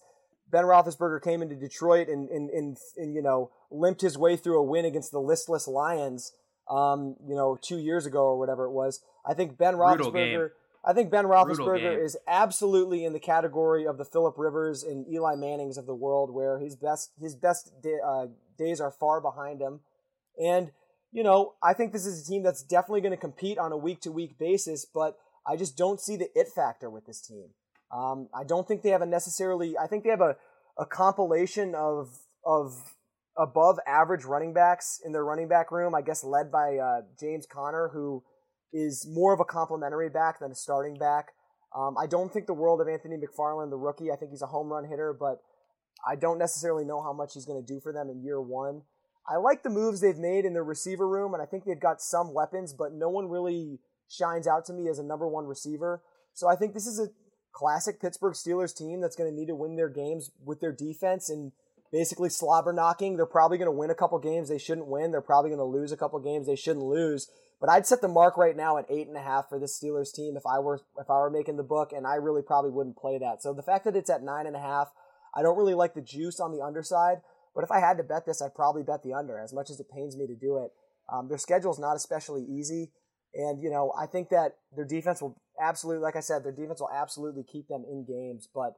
[0.50, 4.60] Ben Roethlisberger came into Detroit and, and, and, and, you know, limped his way through
[4.60, 6.34] a win against the listless Lions
[6.72, 9.02] um, you know, two years ago or whatever it was.
[9.26, 10.52] I think Ben Roethlisberger.
[10.84, 15.36] I think Ben Roethlisberger is absolutely in the category of the Philip Rivers and Eli
[15.36, 17.72] Manning's of the world, where his best his best
[18.04, 18.28] uh,
[18.64, 19.82] days are far behind him.
[20.42, 20.72] And
[21.12, 23.78] you know, I think this is a team that's definitely going to compete on a
[23.78, 27.50] week to week basis, but I just don't see the it factor with this team.
[27.92, 29.78] Um, I don't think they have a necessarily.
[29.78, 30.38] I think they have a,
[30.80, 32.96] a compilation of of
[33.38, 37.46] above average running backs in their running back room, I guess led by uh, James
[37.46, 38.24] Conner, who
[38.72, 41.30] is more of a complementary back than a starting back.
[41.76, 44.12] Um, I don't think the world of Anthony McFarland, the rookie.
[44.12, 45.42] I think he's a home run hitter, but
[46.08, 48.82] I don't necessarily know how much he's going to do for them in year one.
[49.28, 52.02] I like the moves they've made in the receiver room, and I think they've got
[52.02, 56.02] some weapons, but no one really shines out to me as a number one receiver.
[56.34, 57.10] So I think this is a
[57.52, 61.30] classic Pittsburgh Steelers team that's going to need to win their games with their defense
[61.30, 61.52] and
[61.92, 63.16] basically slobber knocking.
[63.16, 65.12] They're probably going to win a couple games they shouldn't win.
[65.12, 67.30] They're probably going to lose a couple games they shouldn't lose.
[67.60, 70.12] But I'd set the mark right now at eight and a half for this Steelers
[70.12, 72.98] team if I were if I were making the book, and I really probably wouldn't
[72.98, 73.44] play that.
[73.44, 74.92] So the fact that it's at nine and a half,
[75.36, 77.22] I don't really like the juice on the underside.
[77.54, 79.38] But if I had to bet this, I'd probably bet the under.
[79.38, 80.72] As much as it pains me to do it,
[81.12, 82.92] um, their schedule is not especially easy,
[83.34, 86.80] and you know I think that their defense will absolutely, like I said, their defense
[86.80, 88.76] will absolutely keep them in games, but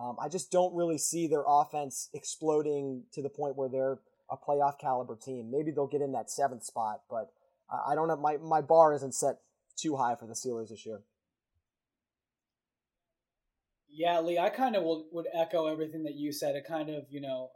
[0.00, 3.98] um, I just don't really see their offense exploding to the point where they're
[4.30, 5.50] a playoff caliber team.
[5.50, 7.30] Maybe they'll get in that seventh spot, but
[7.70, 8.16] I don't know.
[8.16, 9.38] My, my bar isn't set
[9.76, 11.00] too high for the Steelers this year.
[13.96, 16.54] Yeah, Lee, I kind of would echo everything that you said.
[16.54, 17.48] It kind of, you know,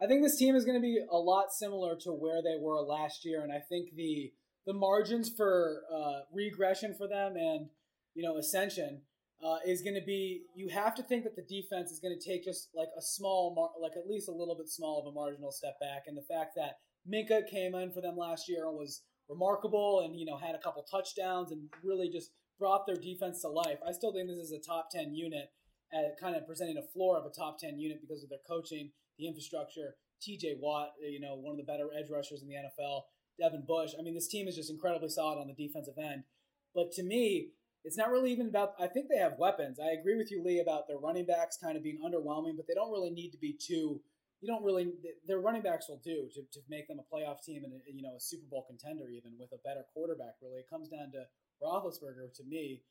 [0.00, 2.80] I think this team is going to be a lot similar to where they were
[2.80, 4.32] last year, and I think the
[4.64, 7.70] the margins for uh, regression for them and
[8.14, 9.00] you know ascension
[9.42, 12.28] uh, is going to be you have to think that the defense is going to
[12.28, 15.14] take just like a small mar- like at least a little bit small of a
[15.14, 16.76] marginal step back and the fact that
[17.10, 20.58] Minkah came in for them last year and was remarkable and you know had a
[20.58, 23.78] couple touchdowns and really just brought their defense to life.
[23.86, 25.48] I still think this is a top 10 unit
[25.92, 28.90] at kind of presenting a floor of a top 10 unit because of their coaching,
[29.18, 29.96] the infrastructure.
[30.20, 33.02] TJ Watt, uh, you know, one of the better edge rushers in the NFL.
[33.38, 33.92] Devin Bush.
[33.98, 36.24] I mean, this team is just incredibly solid on the defensive end.
[36.74, 37.50] But to me,
[37.84, 38.74] it's not really even about.
[38.78, 39.78] I think they have weapons.
[39.78, 42.74] I agree with you, Lee, about their running backs kind of being underwhelming, but they
[42.74, 44.00] don't really need to be too.
[44.40, 44.92] You don't really.
[45.26, 48.02] Their running backs will do to, to make them a playoff team and a, you
[48.02, 50.34] know a Super Bowl contender, even with a better quarterback.
[50.42, 51.24] Really, it comes down to
[51.62, 52.82] Roethlisberger to me.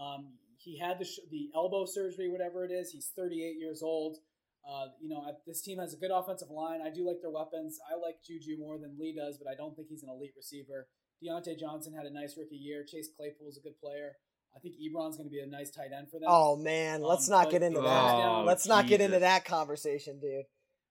[0.00, 2.90] Um, he had the, the elbow surgery, whatever it is.
[2.90, 4.18] He's 38 years old.
[4.66, 6.80] Uh, you know, I, this team has a good offensive line.
[6.80, 7.78] I do like their weapons.
[7.84, 10.88] I like Juju more than Lee does, but I don't think he's an elite receiver.
[11.22, 12.84] Diontae Johnson had a nice rookie year.
[12.84, 14.16] Chase Claypool's a good player.
[14.56, 16.28] I think Ebron's going to be a nice tight end for them.
[16.28, 18.14] Oh man, let's um, not get into that.
[18.14, 18.98] Oh, let's not Jesus.
[18.98, 20.44] get into that conversation, dude.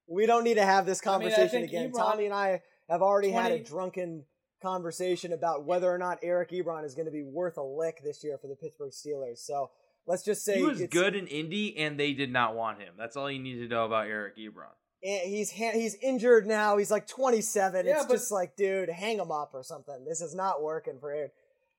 [0.08, 1.92] We don't need to have this conversation I mean, again.
[1.92, 4.26] Ebron, Tommy and I have already 20, had a drunken
[4.64, 8.24] conversation about whether or not Eric Ebron is going to be worth a lick this
[8.24, 9.38] year for the Pittsburgh Steelers.
[9.38, 9.70] So
[10.08, 12.94] let's just say he was good in Indy, and they did not want him.
[12.98, 14.74] That's all you need to know about Eric Ebron.
[15.02, 16.78] He's he's injured now.
[16.78, 17.86] He's like 27.
[17.86, 20.06] Yeah, it's but, just like, dude, hang him up or something.
[20.08, 21.34] This is not working for Eric.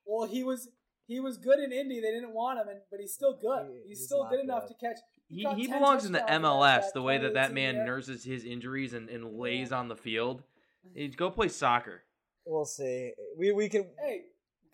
[0.05, 0.69] Well, he was
[1.07, 2.01] he was good in Indy.
[2.01, 3.67] They didn't want him, and, but he's still good.
[3.67, 4.99] He, he's, he's, still good, good, enough to catch.
[5.29, 6.93] He, he belongs in the MLS.
[6.93, 9.79] The way that that man nurses his injuries and, and lays yeah.
[9.79, 10.43] on the field.
[10.95, 12.03] He'd go play soccer.
[12.47, 13.13] We'll see.
[13.39, 13.87] We we can.
[13.99, 14.23] Hey,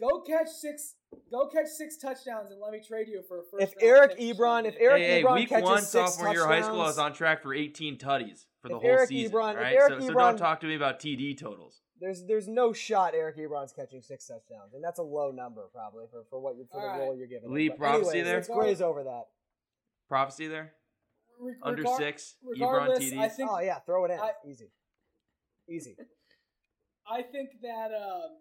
[0.01, 0.95] go catch six.
[1.31, 3.63] Go catch six touchdowns and let me trade you for a first.
[3.63, 6.65] If Eric Ebron, if Eric hey, Ebron hey, week catches one, six sophomore year touchdowns,
[6.65, 9.33] high school, I was on track for 18 tutties for the if whole Eric season.
[9.33, 11.83] Ebron, right, Eric so, Ebron, so don't talk to me about TD totals.
[12.01, 16.07] There's there's no shot Eric Ebron's catching six touchdowns, and that's a low number probably
[16.11, 16.99] for, for what you for All the right.
[16.99, 17.53] role you're giving.
[17.53, 17.77] Lee, him.
[17.77, 18.37] Prophecy anyways, there?
[18.37, 19.25] Let's graze over that.
[20.09, 20.73] Prophecy there.
[21.39, 23.13] Re- Under regar- six, Ebron TD.
[23.13, 23.19] TDs.
[23.19, 24.71] I think Oh yeah, throw it in, I- easy,
[25.69, 25.97] easy.
[27.11, 28.39] I think that um,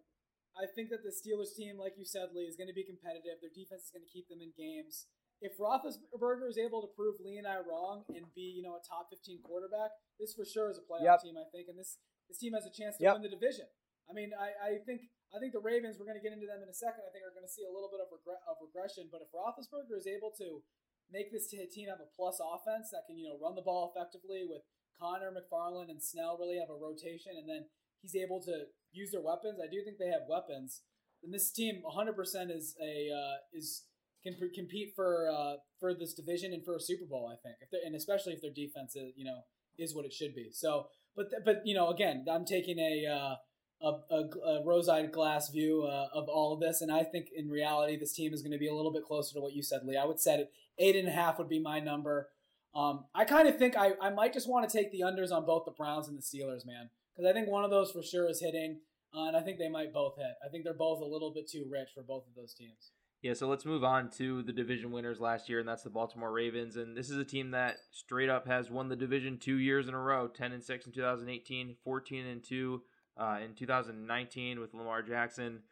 [0.54, 3.42] I think that the Steelers team, like you said, Lee, is going to be competitive.
[3.42, 5.10] Their defense is going to keep them in games.
[5.42, 8.84] If Roethlisberger is able to prove Lee and I wrong and be, you know, a
[8.84, 11.24] top 15 quarterback, this for sure is a playoff Yep.
[11.26, 11.36] team.
[11.40, 13.14] I think, and this this team has a chance to Yep.
[13.18, 13.66] win the division.
[14.06, 15.98] I mean, I, I think I think the Ravens.
[15.98, 17.02] We're going to get into them in a second.
[17.08, 19.10] I think are going to see a little bit of, regre- of regression.
[19.10, 20.62] But if Roethlisberger is able to
[21.10, 24.46] make this team have a plus offense that can, you know, run the ball effectively
[24.46, 24.62] with
[24.98, 27.70] Conner McFarland and Snell really have a rotation, and then
[28.02, 29.60] he's able to use their weapons.
[29.64, 30.82] I do think they have weapons.
[31.24, 33.84] And this team 100% is a uh, is
[34.24, 37.32] can compete for uh, for this division and for a Super Bowl.
[37.32, 39.42] I think, if and especially if their defense is you know
[39.78, 40.50] is what it should be.
[40.52, 43.36] So, but th- but you know, again, I'm taking a uh,
[43.82, 47.50] a, a, a rose-eyed glass view uh, of all of this, and I think in
[47.50, 49.82] reality, this team is going to be a little bit closer to what you said,
[49.86, 49.98] Lee.
[49.98, 52.30] I would set it eight and a half would be my number.
[52.76, 55.46] Um, I kind of think I, I might just want to take the unders on
[55.46, 58.30] both the Browns and the Steelers, man, because I think one of those for sure
[58.30, 58.80] is hitting,
[59.16, 60.36] uh, and I think they might both hit.
[60.46, 62.92] I think they're both a little bit too rich for both of those teams.
[63.22, 66.32] Yeah, so let's move on to the division winners last year, and that's the Baltimore
[66.32, 66.78] Ravens.
[66.78, 69.94] And this is a team that straight up has won the division two years in
[69.94, 72.82] a row: ten and six in 2018, 14 and two
[73.20, 75.64] uh, in 2019 with Lamar Jackson.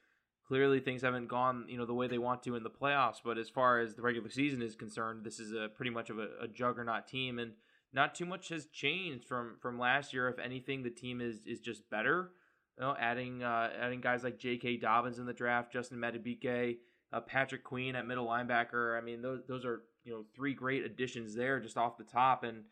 [0.45, 3.21] Clearly, things haven't gone you know the way they want to in the playoffs.
[3.23, 6.19] But as far as the regular season is concerned, this is a pretty much of
[6.19, 7.53] a, a juggernaut team, and
[7.93, 10.27] not too much has changed from from last year.
[10.29, 12.31] If anything, the team is is just better.
[12.77, 14.77] You know, adding uh, adding guys like J.K.
[14.77, 16.77] Dobbins in the draft, Justin Madubuike,
[17.11, 18.97] uh, Patrick Queen at middle linebacker.
[18.97, 22.43] I mean, those those are you know three great additions there just off the top,
[22.43, 22.65] and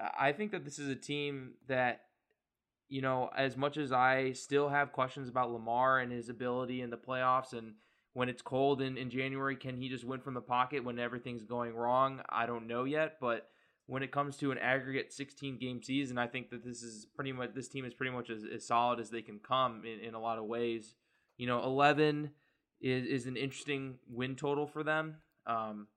[0.00, 2.02] uh, I think that this is a team that
[2.88, 6.90] you know as much as I still have questions about Lamar and his ability in
[6.90, 7.74] the playoffs and
[8.14, 11.42] when it's cold in, in January, can he just win from the pocket when everything's
[11.42, 12.22] going wrong?
[12.28, 13.48] I don't know yet, but
[13.86, 17.32] when it comes to an aggregate 16 game season, I think that this is pretty
[17.32, 20.14] much this team is pretty much as, as solid as they can come in, in
[20.14, 20.94] a lot of ways.
[21.36, 22.30] You know, 11
[22.80, 25.16] is, is an interesting win total for them.
[25.46, 25.88] Um,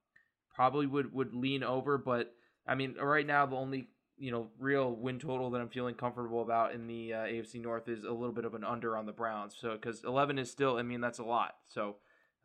[0.54, 2.34] probably would, would lean over, but
[2.66, 6.42] I mean, right now, the only you know real win total that I'm feeling comfortable
[6.42, 9.12] about in the uh, AFC North is a little bit of an under on the
[9.12, 9.56] Browns.
[9.58, 11.54] So because 11 is still, I mean, that's a lot.
[11.68, 11.96] So.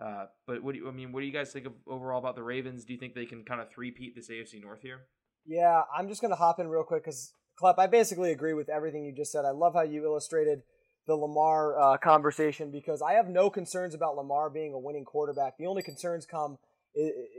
[0.04, 1.12] Uh, but what do you, I mean?
[1.12, 2.84] What do you guys think of overall about the Ravens?
[2.84, 5.02] Do you think they can kind of three-peat this AFC North here?
[5.46, 9.06] Yeah, I'm just gonna hop in real quick because Klepp, I basically agree with everything
[9.06, 9.46] you just said.
[9.46, 10.64] I love how you illustrated
[11.06, 15.58] the Lamar uh, conversation because I have no concerns about Lamar being a winning quarterback.
[15.58, 16.58] The only concerns come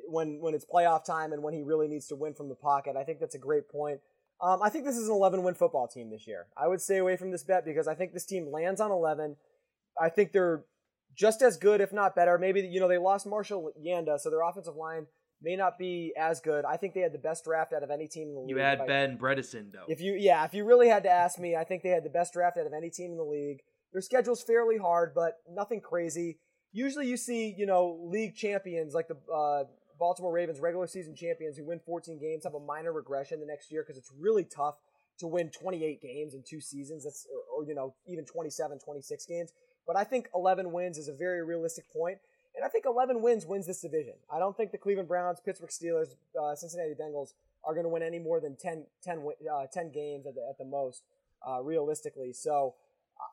[0.08, 2.96] when when it's playoff time and when he really needs to win from the pocket.
[2.96, 4.00] I think that's a great point.
[4.40, 6.46] Um, I think this is an 11 win football team this year.
[6.56, 9.36] I would stay away from this bet because I think this team lands on 11.
[10.00, 10.64] I think they're
[11.16, 12.36] just as good, if not better.
[12.36, 15.06] Maybe you know they lost Marshall Yanda, so their offensive line
[15.44, 16.64] may not be as good.
[16.64, 18.50] I think they had the best draft out of any team in the league.
[18.50, 19.84] You had Ben Bredeson though.
[19.88, 22.10] if you yeah, if you really had to ask me, I think they had the
[22.10, 23.60] best draft out of any team in the league.
[23.92, 26.38] Their schedule's fairly hard, but nothing crazy.
[26.72, 29.64] Usually, you see you know league champions like the uh,
[29.98, 33.70] Baltimore Ravens, regular season champions who win 14 games, have a minor regression the next
[33.70, 34.76] year because it's really tough
[35.18, 37.04] to win 28 games in two seasons.
[37.04, 39.52] That's or, or, you know even 27, 26 games.
[39.86, 42.16] But I think 11 wins is a very realistic point,
[42.54, 44.14] and I think 11 wins wins this division.
[44.32, 48.02] I don't think the Cleveland Browns, Pittsburgh Steelers, uh, Cincinnati Bengals are going to win
[48.02, 51.02] any more than 10, 10, uh, 10 games at the, at the most,
[51.48, 52.32] uh, realistically.
[52.32, 52.74] So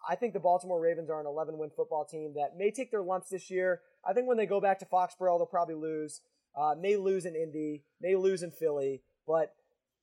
[0.07, 3.01] I think the Baltimore Ravens are an 11 win football team that may take their
[3.01, 3.81] lumps this year.
[4.07, 6.21] I think when they go back to Foxborough, they'll probably lose.
[6.55, 9.53] Uh, may lose in Indy, may lose in Philly, but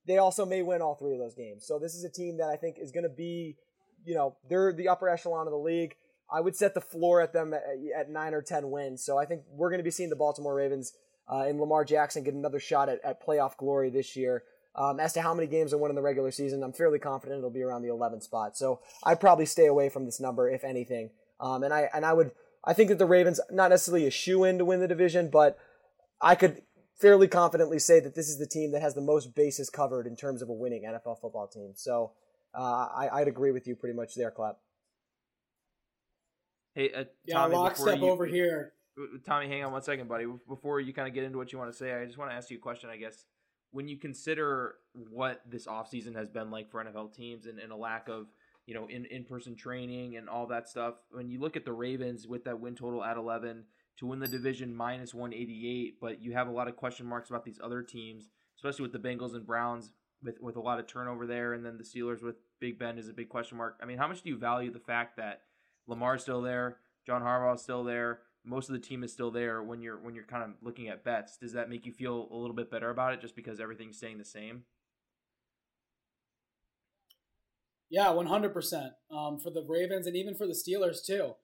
[0.07, 1.67] they also may win all three of those games.
[1.67, 3.57] So this is a team that I think is going to be,
[4.05, 5.97] you know, they're the upper echelon of the league.
[6.31, 7.63] I would set the floor at them at,
[7.97, 9.05] at nine or ten wins.
[9.05, 10.93] So I think we're going to be seeing the Baltimore Ravens
[11.31, 14.45] uh, and Lamar Jackson get another shot at, at playoff glory this year.
[14.75, 17.39] Um, as to how many games they win in the regular season, I'm fairly confident
[17.39, 18.57] it'll be around the 11th spot.
[18.57, 21.11] So I'd probably stay away from this number if anything.
[21.41, 22.33] Um, and I and I would
[22.65, 25.59] I think that the Ravens not necessarily a shoe in to win the division, but
[26.21, 26.63] I could
[27.01, 30.17] fairly confidently say that this is the team that has the most bases covered in
[30.17, 31.73] terms of a winning NFL football team.
[31.77, 32.13] So
[32.55, 34.59] uh, I, would agree with you pretty much there, Clap.
[36.79, 38.73] Hey, uh, yeah, Tommy, lockstep over here.
[39.27, 40.27] Tommy, hang on one second, buddy.
[40.47, 42.37] Before you kind of get into what you want to say, I just want to
[42.37, 43.27] ask you a question, I guess.
[43.71, 44.77] When you consider
[45.11, 48.29] what this offseason has been like for NFL teams and, and a lack of,
[48.67, 52.27] you know, in, in-person training and all that stuff, when you look at the Ravens
[52.27, 53.65] with that win total at 11–
[53.99, 57.45] to win the division minus 188, but you have a lot of question marks about
[57.45, 61.27] these other teams, especially with the Bengals and Browns with, with a lot of turnover
[61.27, 63.77] there, and then the Steelers with Big Ben is a big question mark.
[63.83, 65.43] I mean, how much do you value the fact that
[65.89, 69.81] Lamar's still there, John Harbaugh's still there, most of the team is still there when
[69.83, 71.37] you're when you're kind of looking at bets?
[71.37, 74.19] Does that make you feel a little bit better about it just because everything's staying
[74.19, 74.63] the same?
[77.91, 81.35] Yeah, one hundred percent um, for the Ravens and even for the Steelers too.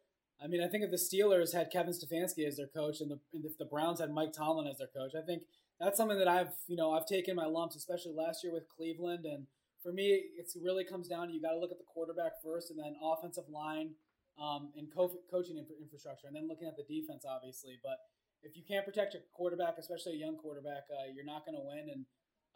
[0.42, 3.20] I mean, I think if the Steelers had Kevin Stefanski as their coach, and, the,
[3.32, 5.44] and if the Browns had Mike Tomlin as their coach, I think
[5.78, 9.26] that's something that I've you know I've taken my lumps, especially last year with Cleveland.
[9.26, 9.46] And
[9.82, 12.70] for me, it really comes down to you got to look at the quarterback first,
[12.70, 13.90] and then offensive line
[14.40, 17.78] um, and co- coaching infra- infrastructure, and then looking at the defense, obviously.
[17.82, 17.98] But
[18.42, 21.64] if you can't protect your quarterback, especially a young quarterback, uh, you're not going to
[21.64, 21.90] win.
[21.90, 22.04] And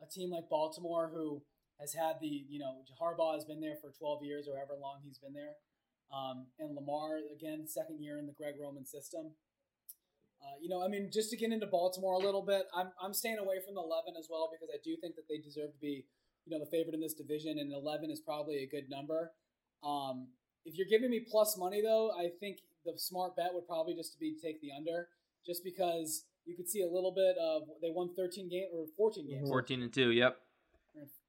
[0.02, 1.42] a team like Baltimore, who
[1.80, 5.00] has had the you know Harbaugh has been there for 12 years or however long
[5.04, 5.54] he's been there.
[6.12, 9.32] Um, and Lamar, again, second year in the Greg Roman system.
[10.40, 13.12] Uh, you know, I mean, just to get into Baltimore a little bit, I'm, I'm
[13.12, 15.78] staying away from the 11 as well because I do think that they deserve to
[15.80, 16.06] be,
[16.46, 19.32] you know, the favorite in this division, and 11 is probably a good number.
[19.82, 20.28] Um,
[20.68, 24.20] if you're giving me plus money, though, I think the smart bet would probably just
[24.20, 25.09] be take the under,
[25.46, 29.28] just because you could see a little bit of they won 13 games or 14
[29.28, 29.48] games.
[29.48, 30.37] 14 and two, yep.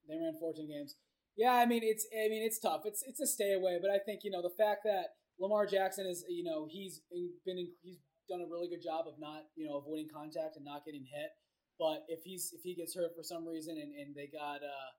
[0.07, 0.95] They ran 14 games.
[1.37, 2.81] Yeah, I mean it's I mean it's tough.
[2.83, 6.05] It's it's a stay away, but I think you know the fact that Lamar Jackson
[6.05, 7.01] is you know he's
[7.45, 10.83] been he's done a really good job of not you know avoiding contact and not
[10.83, 11.29] getting hit.
[11.77, 14.89] But if he's if he gets hurt for some reason and, and they got uh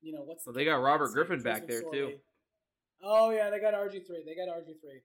[0.00, 2.20] you know what's well, they got Robert Griffin back there too.
[3.02, 4.22] Oh yeah, they got RG three.
[4.24, 5.00] They got RG three.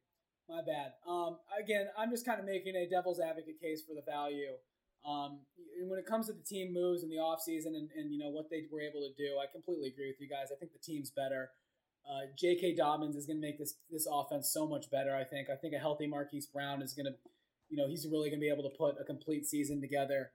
[0.50, 0.94] My bad.
[1.08, 4.54] Um, again, I'm just kind of making a devil's advocate case for the value.
[5.06, 5.40] Um,
[5.88, 8.50] when it comes to the team moves in the offseason and, and, you know, what
[8.50, 10.50] they were able to do, I completely agree with you guys.
[10.52, 11.50] I think the team's better.
[12.10, 12.76] Uh, J.K.
[12.76, 15.16] Dobbins is going to make this this offense so much better.
[15.16, 15.50] I think.
[15.50, 17.14] I think a healthy Marquise Brown is going to,
[17.70, 20.32] you know, he's really going to be able to put a complete season together.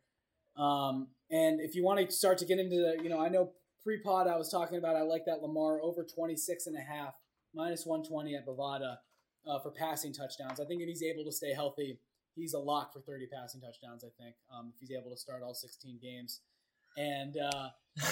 [0.57, 3.53] Um, and if you want to start to get into the, you know, I know
[3.83, 4.97] pre-pod I was talking about.
[4.97, 7.15] I like that Lamar over 26 and a half,
[7.55, 8.97] minus 120 at Bovada
[9.47, 10.61] uh, for passing touchdowns.
[10.61, 11.99] I think if he's able to stay healthy,
[12.35, 14.05] he's a lock for 30 passing touchdowns.
[14.05, 16.41] I think um, if he's able to start all 16 games,
[16.97, 17.69] and uh,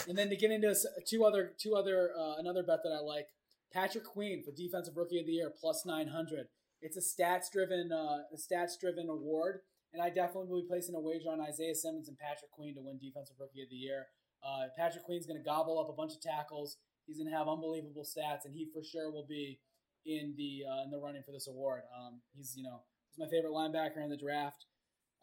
[0.08, 0.74] and then to get into
[1.06, 3.28] two other two other uh, another bet that I like,
[3.72, 6.46] Patrick Queen for defensive rookie of the year plus 900.
[6.80, 9.60] It's a stats driven uh, a stats driven award,
[9.92, 12.82] and I definitely will be placing a wager on Isaiah Simmons and Patrick Queen to
[12.82, 14.06] win defensive rookie of the year.
[14.46, 16.76] Uh, Patrick Queen's going to gobble up a bunch of tackles.
[17.08, 19.58] He's going to have unbelievable stats, and he for sure will be
[20.04, 21.82] in the uh, in the running for this award.
[21.88, 24.66] Um, he's you know he's my favorite linebacker in the draft.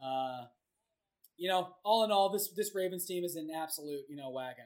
[0.04, 0.46] Uh,
[1.38, 4.66] you know, all in all, this this Ravens team is an absolute you know wagon.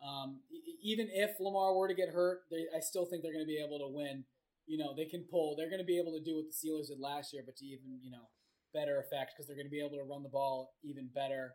[0.00, 0.40] Um,
[0.82, 3.62] even if Lamar were to get hurt, they, I still think they're going to be
[3.64, 4.24] able to win.
[4.66, 5.56] You know, they can pull.
[5.56, 7.64] They're going to be able to do what the Steelers did last year, but to
[7.66, 8.32] even you know
[8.72, 11.54] better effect because they're going to be able to run the ball even better.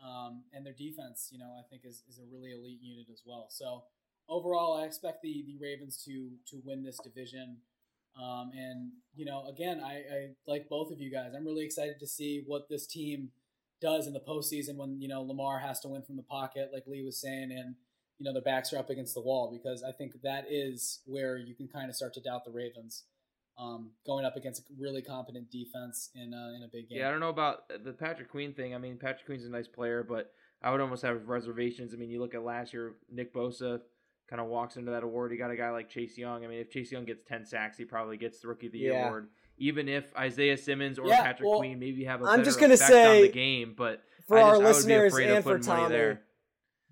[0.00, 3.20] Um, and their defense, you know, I think is, is a really elite unit as
[3.24, 3.48] well.
[3.50, 3.84] So
[4.30, 7.58] overall, I expect the the Ravens to to win this division.
[8.20, 11.32] Um, and you know, again, I, I like both of you guys.
[11.36, 13.30] I'm really excited to see what this team
[13.80, 16.84] does in the postseason when you know Lamar has to win from the pocket, like
[16.86, 17.76] Lee was saying, and
[18.18, 21.36] you know their backs are up against the wall because I think that is where
[21.38, 23.04] you can kind of start to doubt the Ravens.
[23.58, 26.98] um, going up against a really competent defense in uh, in a big game.
[26.98, 28.74] Yeah, I don't know about the Patrick Queen thing.
[28.74, 31.94] I mean, Patrick Queen's a nice player, but I would almost have reservations.
[31.94, 33.80] I mean, you look at last year, Nick Bosa
[34.30, 35.32] kind of walks into that award.
[35.32, 36.44] You got a guy like Chase Young.
[36.44, 38.78] I mean, if Chase Young gets 10 sacks, he probably gets the Rookie of the
[38.78, 39.06] Year Yeah.
[39.08, 39.28] award.
[39.58, 42.74] Even if Isaiah Simmons or Yeah, Patrick well, Queen maybe have a I'm just gonna
[42.74, 45.20] effect on say, the game, but For I our just, I would be listeners of
[45.36, 46.22] and for putting money Tommy, there.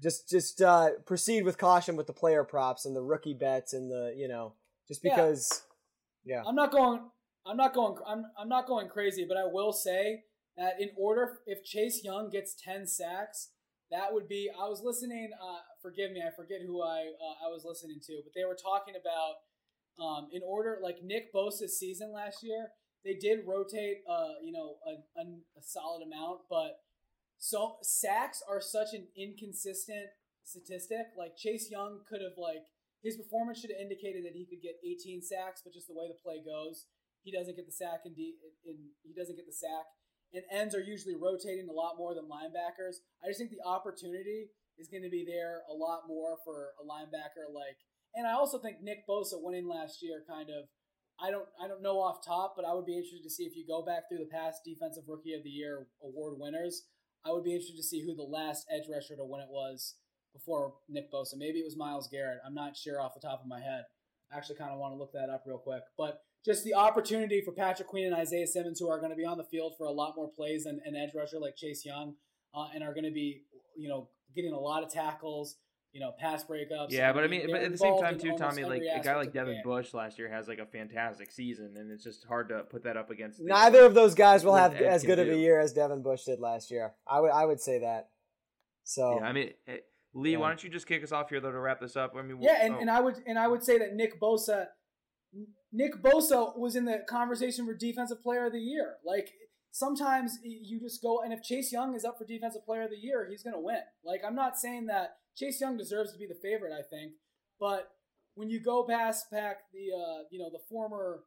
[0.03, 3.91] just just uh, proceed with caution with the player props and the rookie bets and
[3.91, 4.53] the you know
[4.87, 5.15] just Yeah.
[5.15, 5.63] because
[6.25, 7.01] yeah I'm not going.
[7.47, 7.97] I'm not going.
[8.07, 10.25] I'm I'm not going crazy, but I will say
[10.59, 13.51] that in order, if Chase Young gets ten sacks,
[13.91, 14.51] that would be.
[14.51, 15.31] I was listening.
[15.33, 18.57] Uh, forgive me, I forget who I uh, I was listening to, but they were
[18.57, 19.41] talking about
[19.99, 22.69] um, in order like Nick Bosa's season last year.
[23.05, 26.83] They did rotate, uh, you know, a, a, solid amount, but
[27.39, 30.11] so sacks are such an inconsistent
[30.43, 31.15] statistic.
[31.17, 32.67] Like Chase Young could have like
[33.03, 36.11] his performance should have indicated that he could get 18 sacks, but just the way
[36.11, 36.91] the play goes,
[37.23, 38.35] he doesn't get the sack and in,
[38.67, 38.77] in,
[39.07, 39.87] he doesn't get the sack.
[40.35, 43.01] And ends are usually rotating a lot more than linebackers.
[43.25, 44.49] I just think the opportunity
[44.79, 47.77] is going to be there a lot more for a linebacker like.
[48.15, 50.69] And I also think Nick Bosa winning last year kind of.
[51.21, 53.57] I don't I don't know off top, but I would be interested to see if
[53.57, 56.85] you go back through the past defensive rookie of the year award winners.
[57.27, 59.97] I would be interested to see who the last edge rusher to win it was
[60.33, 61.35] before Nick Bosa.
[61.37, 62.39] Maybe it was Myles Garrett.
[62.47, 63.83] I'm not sure off the top of my head.
[64.33, 65.83] I actually kind of want to look that up real quick.
[65.97, 69.25] But just the opportunity for Patrick Queen and Isaiah Simmons, who are going to be
[69.25, 72.15] on the field for a lot more plays than an edge rusher like Chase Young,
[72.55, 73.43] uh, and are going to be,
[73.77, 75.57] you know, getting a lot of tackles,
[75.93, 76.91] you know, pass breakups.
[76.91, 79.33] Yeah, but I mean, but at the same time too, Tommy, like a guy like
[79.33, 79.63] Devin.
[79.65, 82.97] Bush last year has like a fantastic season, and it's just hard to put that
[82.97, 83.39] up against.
[83.39, 86.25] the- neither of those guys will have as good of a year as Devin Bush
[86.25, 86.93] did last year.
[87.07, 88.11] I would I would say that.
[88.85, 89.79] So Yeah, I mean, eh,
[90.15, 90.39] Lee, Yeah.
[90.39, 92.15] why don't you just kick us off here though to wrap this up?
[92.17, 94.69] I mean, Yeah, and, oh, and I would and I would say that Nick Bosa,
[95.73, 98.97] Nick Bosa was in the conversation for Defensive Player of the Year.
[99.05, 99.31] Like
[99.71, 102.97] sometimes you just go, and if Chase Young is up for Defensive Player of the
[102.97, 103.83] Year, he's going to win.
[104.05, 106.73] Like I'm not saying that Chase Young deserves to be the favorite.
[106.73, 107.13] I think,
[107.61, 107.91] but
[108.35, 111.21] when you go past back the uh, you know the former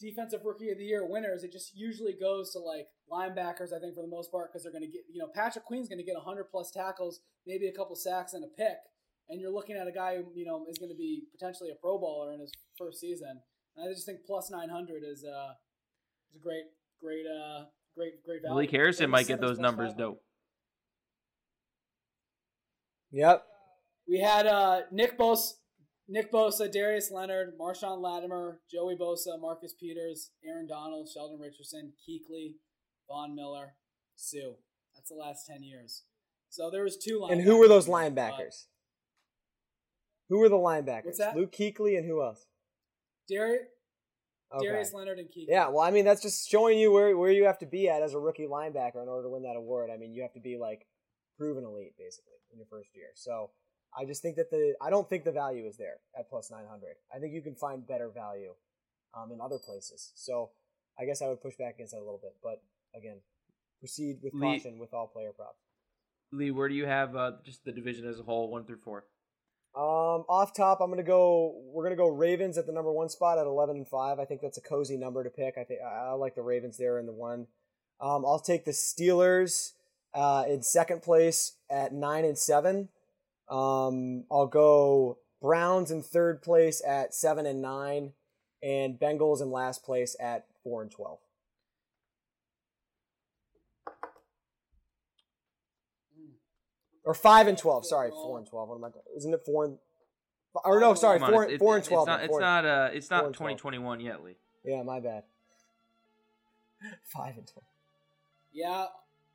[0.00, 3.72] Defensive Rookie of the Year winners, it just usually goes to like linebackers.
[3.72, 5.88] I think for the most part because they're going to get you know Patrick Queen's
[5.88, 8.78] going to get 100 plus tackles, maybe a couple sacks and a pick
[9.28, 11.74] and you're looking at a guy who you know is going to be potentially a
[11.74, 13.40] Pro Bowler in his first season.
[13.78, 15.52] And I just think plus nine hundred is uh
[16.30, 16.64] is a great,
[17.00, 17.66] great, uh,
[17.96, 18.54] great, great value.
[18.56, 20.20] Malik Harrison might get those numbers dope.
[23.12, 23.44] Yep.
[24.08, 25.52] We had uh Nick Bosa,
[26.08, 32.54] Nick Bosa, Darius Leonard, Marshon Lattimore, Joey Bosa, Marcus Peters, Aaron Donald, Sheldon Richardson, Kuechly,
[33.08, 33.74] Von Miller,
[34.16, 34.56] Suh.
[34.96, 36.02] That's the last ten years.
[36.48, 37.24] So there was two.
[37.30, 40.30] And who were those linebackers, but?
[40.30, 41.04] Who were the linebackers?
[41.04, 41.36] What's that?
[41.36, 42.47] Luke Kuechly and who else?
[43.28, 43.66] Darius,
[44.52, 44.66] Okay.
[44.66, 45.46] Darius Leonard, and Kuechly.
[45.48, 48.02] Yeah, well, I mean, that's just showing you where, where you have to be at
[48.02, 49.90] as a rookie linebacker in order to win that award.
[49.92, 50.86] I mean, you have to be like
[51.36, 53.08] proven elite basically in your first year.
[53.14, 53.50] So
[53.96, 56.66] I just think that the I don't think the value is there at plus nine
[56.68, 56.96] hundred.
[57.14, 58.54] I think you can find better value
[59.14, 60.12] um, in other places.
[60.14, 60.50] So
[60.98, 62.34] I guess I would push back against that a little bit.
[62.42, 62.62] But
[62.94, 63.20] again,
[63.80, 65.60] proceed with Lee- caution with all player props.
[66.32, 69.04] Lee, where do you have uh, just the division as a whole, one through four?
[69.74, 71.60] Um, off top, I'm gonna go.
[71.72, 74.18] We're gonna go Ravens at the number one spot at 11 and five.
[74.18, 75.56] I think that's a cozy number to pick.
[75.56, 77.46] I think I, like the Ravens there in the one.
[78.00, 79.72] Um, I'll take the Steelers
[80.14, 82.88] uh, in second place at nine and seven.
[83.48, 88.12] Um, I'll go Browns in third place at seven and nine,
[88.62, 91.18] and Bengals in last place at four and twelve.
[97.08, 97.86] Or five and twelve.
[97.86, 98.68] Sorry, four and twelve.
[98.68, 98.88] What am I?
[99.16, 99.78] Isn't it four and?
[100.62, 102.06] Or no, sorry, Come on, four, it's- four and it's- twelve.
[102.06, 102.20] It's not.
[102.20, 102.64] It's Four- not.
[102.66, 103.50] Uh, it's four not and 12.
[103.56, 104.36] 2021 yet, Lee.
[104.62, 105.22] Yeah, my bad.
[107.04, 107.64] Five and twelve.
[108.52, 108.86] Yeah,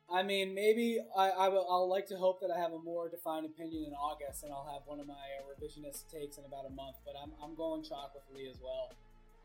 [0.08, 1.66] I mean, maybe I, I will.
[1.68, 4.70] I'll like to hope that I have a more defined opinion in August, and I'll
[4.72, 6.96] have one of my uh, revisionist takes in about a month.
[7.04, 8.92] But I'm, I'm going chalk with Lee as well.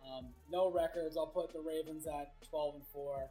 [0.05, 1.17] Um, no records.
[1.17, 3.29] I'll put the Ravens at 12 and four,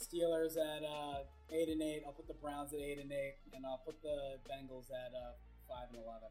[0.00, 1.18] Steelers at uh,
[1.52, 2.02] eight and eight.
[2.06, 5.32] I'll put the Browns at eight and eight, and I'll put the Bengals at uh,
[5.68, 6.28] five and eleven.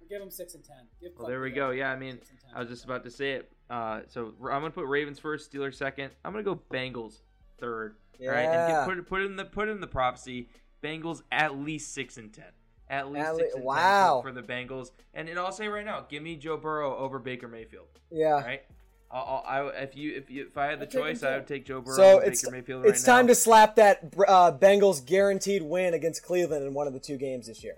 [0.00, 0.86] Or give them six and ten.
[1.00, 1.70] Give Well, there we go.
[1.70, 2.50] Yeah, I mean, six and 10.
[2.54, 3.52] I was just about to say it.
[3.70, 6.10] Uh, so I'm gonna put Ravens first, Steelers second.
[6.24, 7.20] I'm gonna go Bengals
[7.58, 7.96] third.
[8.20, 10.48] All right, and get, put it put in the put it in the prophecy.
[10.82, 12.44] Bengals at least six and ten.
[12.88, 14.22] At least At six le- and wow.
[14.22, 14.92] 10 for, for the Bengals.
[15.14, 17.88] And, and I'll say right now, give me Joe Burrow over Baker Mayfield.
[18.10, 18.34] Yeah.
[18.34, 18.62] All right.
[19.10, 21.22] I'll, I'll, I, if you if you if I had the I'll take him choice,
[21.22, 23.30] I would take Joe Burrow So over it's Baker Mayfield it's right time now.
[23.30, 27.46] to slap that uh, Bengals guaranteed win against Cleveland in one of the two games
[27.46, 27.76] this year.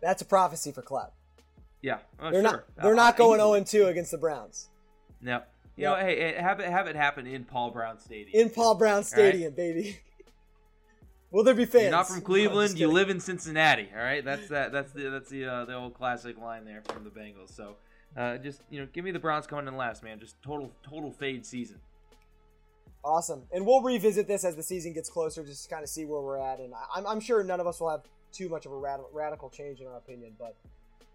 [0.00, 1.10] That's a prophecy for Cleb.
[1.82, 2.50] Yeah, oh, They're sure.
[2.50, 3.64] not they're Uh, not going easily.
[3.66, 4.68] 0 2 against the Browns.
[5.20, 5.42] No,
[5.76, 5.98] You yep.
[5.98, 8.30] know, hey, have it have it happen in Paul Brown Stadium.
[8.32, 9.56] In Paul Brown Stadium, right?
[9.56, 9.98] baby.
[11.30, 11.82] Will there be fans?
[11.82, 12.74] You're not from Cleveland.
[12.74, 13.88] No, you live in Cincinnati.
[13.94, 14.70] All right, that's that.
[14.72, 17.54] That's the that's the uh, the old classic line there from the Bengals.
[17.54, 17.76] So,
[18.16, 20.18] uh, just you know, give me the Browns coming in last, man.
[20.18, 21.78] Just total total fade season.
[23.04, 26.06] Awesome, and we'll revisit this as the season gets closer, just to kind of see
[26.06, 26.58] where we're at.
[26.58, 28.02] And I'm, I'm sure none of us will have
[28.32, 30.56] too much of a rad- radical change in our opinion, but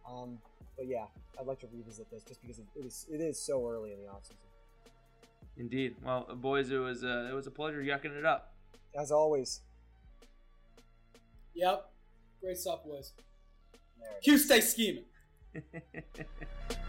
[0.07, 0.37] um,
[0.77, 1.05] but yeah,
[1.39, 4.05] I'd like to revisit this just because it is it is so early in the
[4.05, 4.35] offseason.
[5.57, 5.95] Indeed.
[6.03, 8.53] Well, boys, it was uh, it was a pleasure yucking it up.
[8.97, 9.61] As always.
[11.53, 11.91] Yep.
[12.41, 13.11] Great stuff, boys.
[14.23, 15.03] Q stay scheming.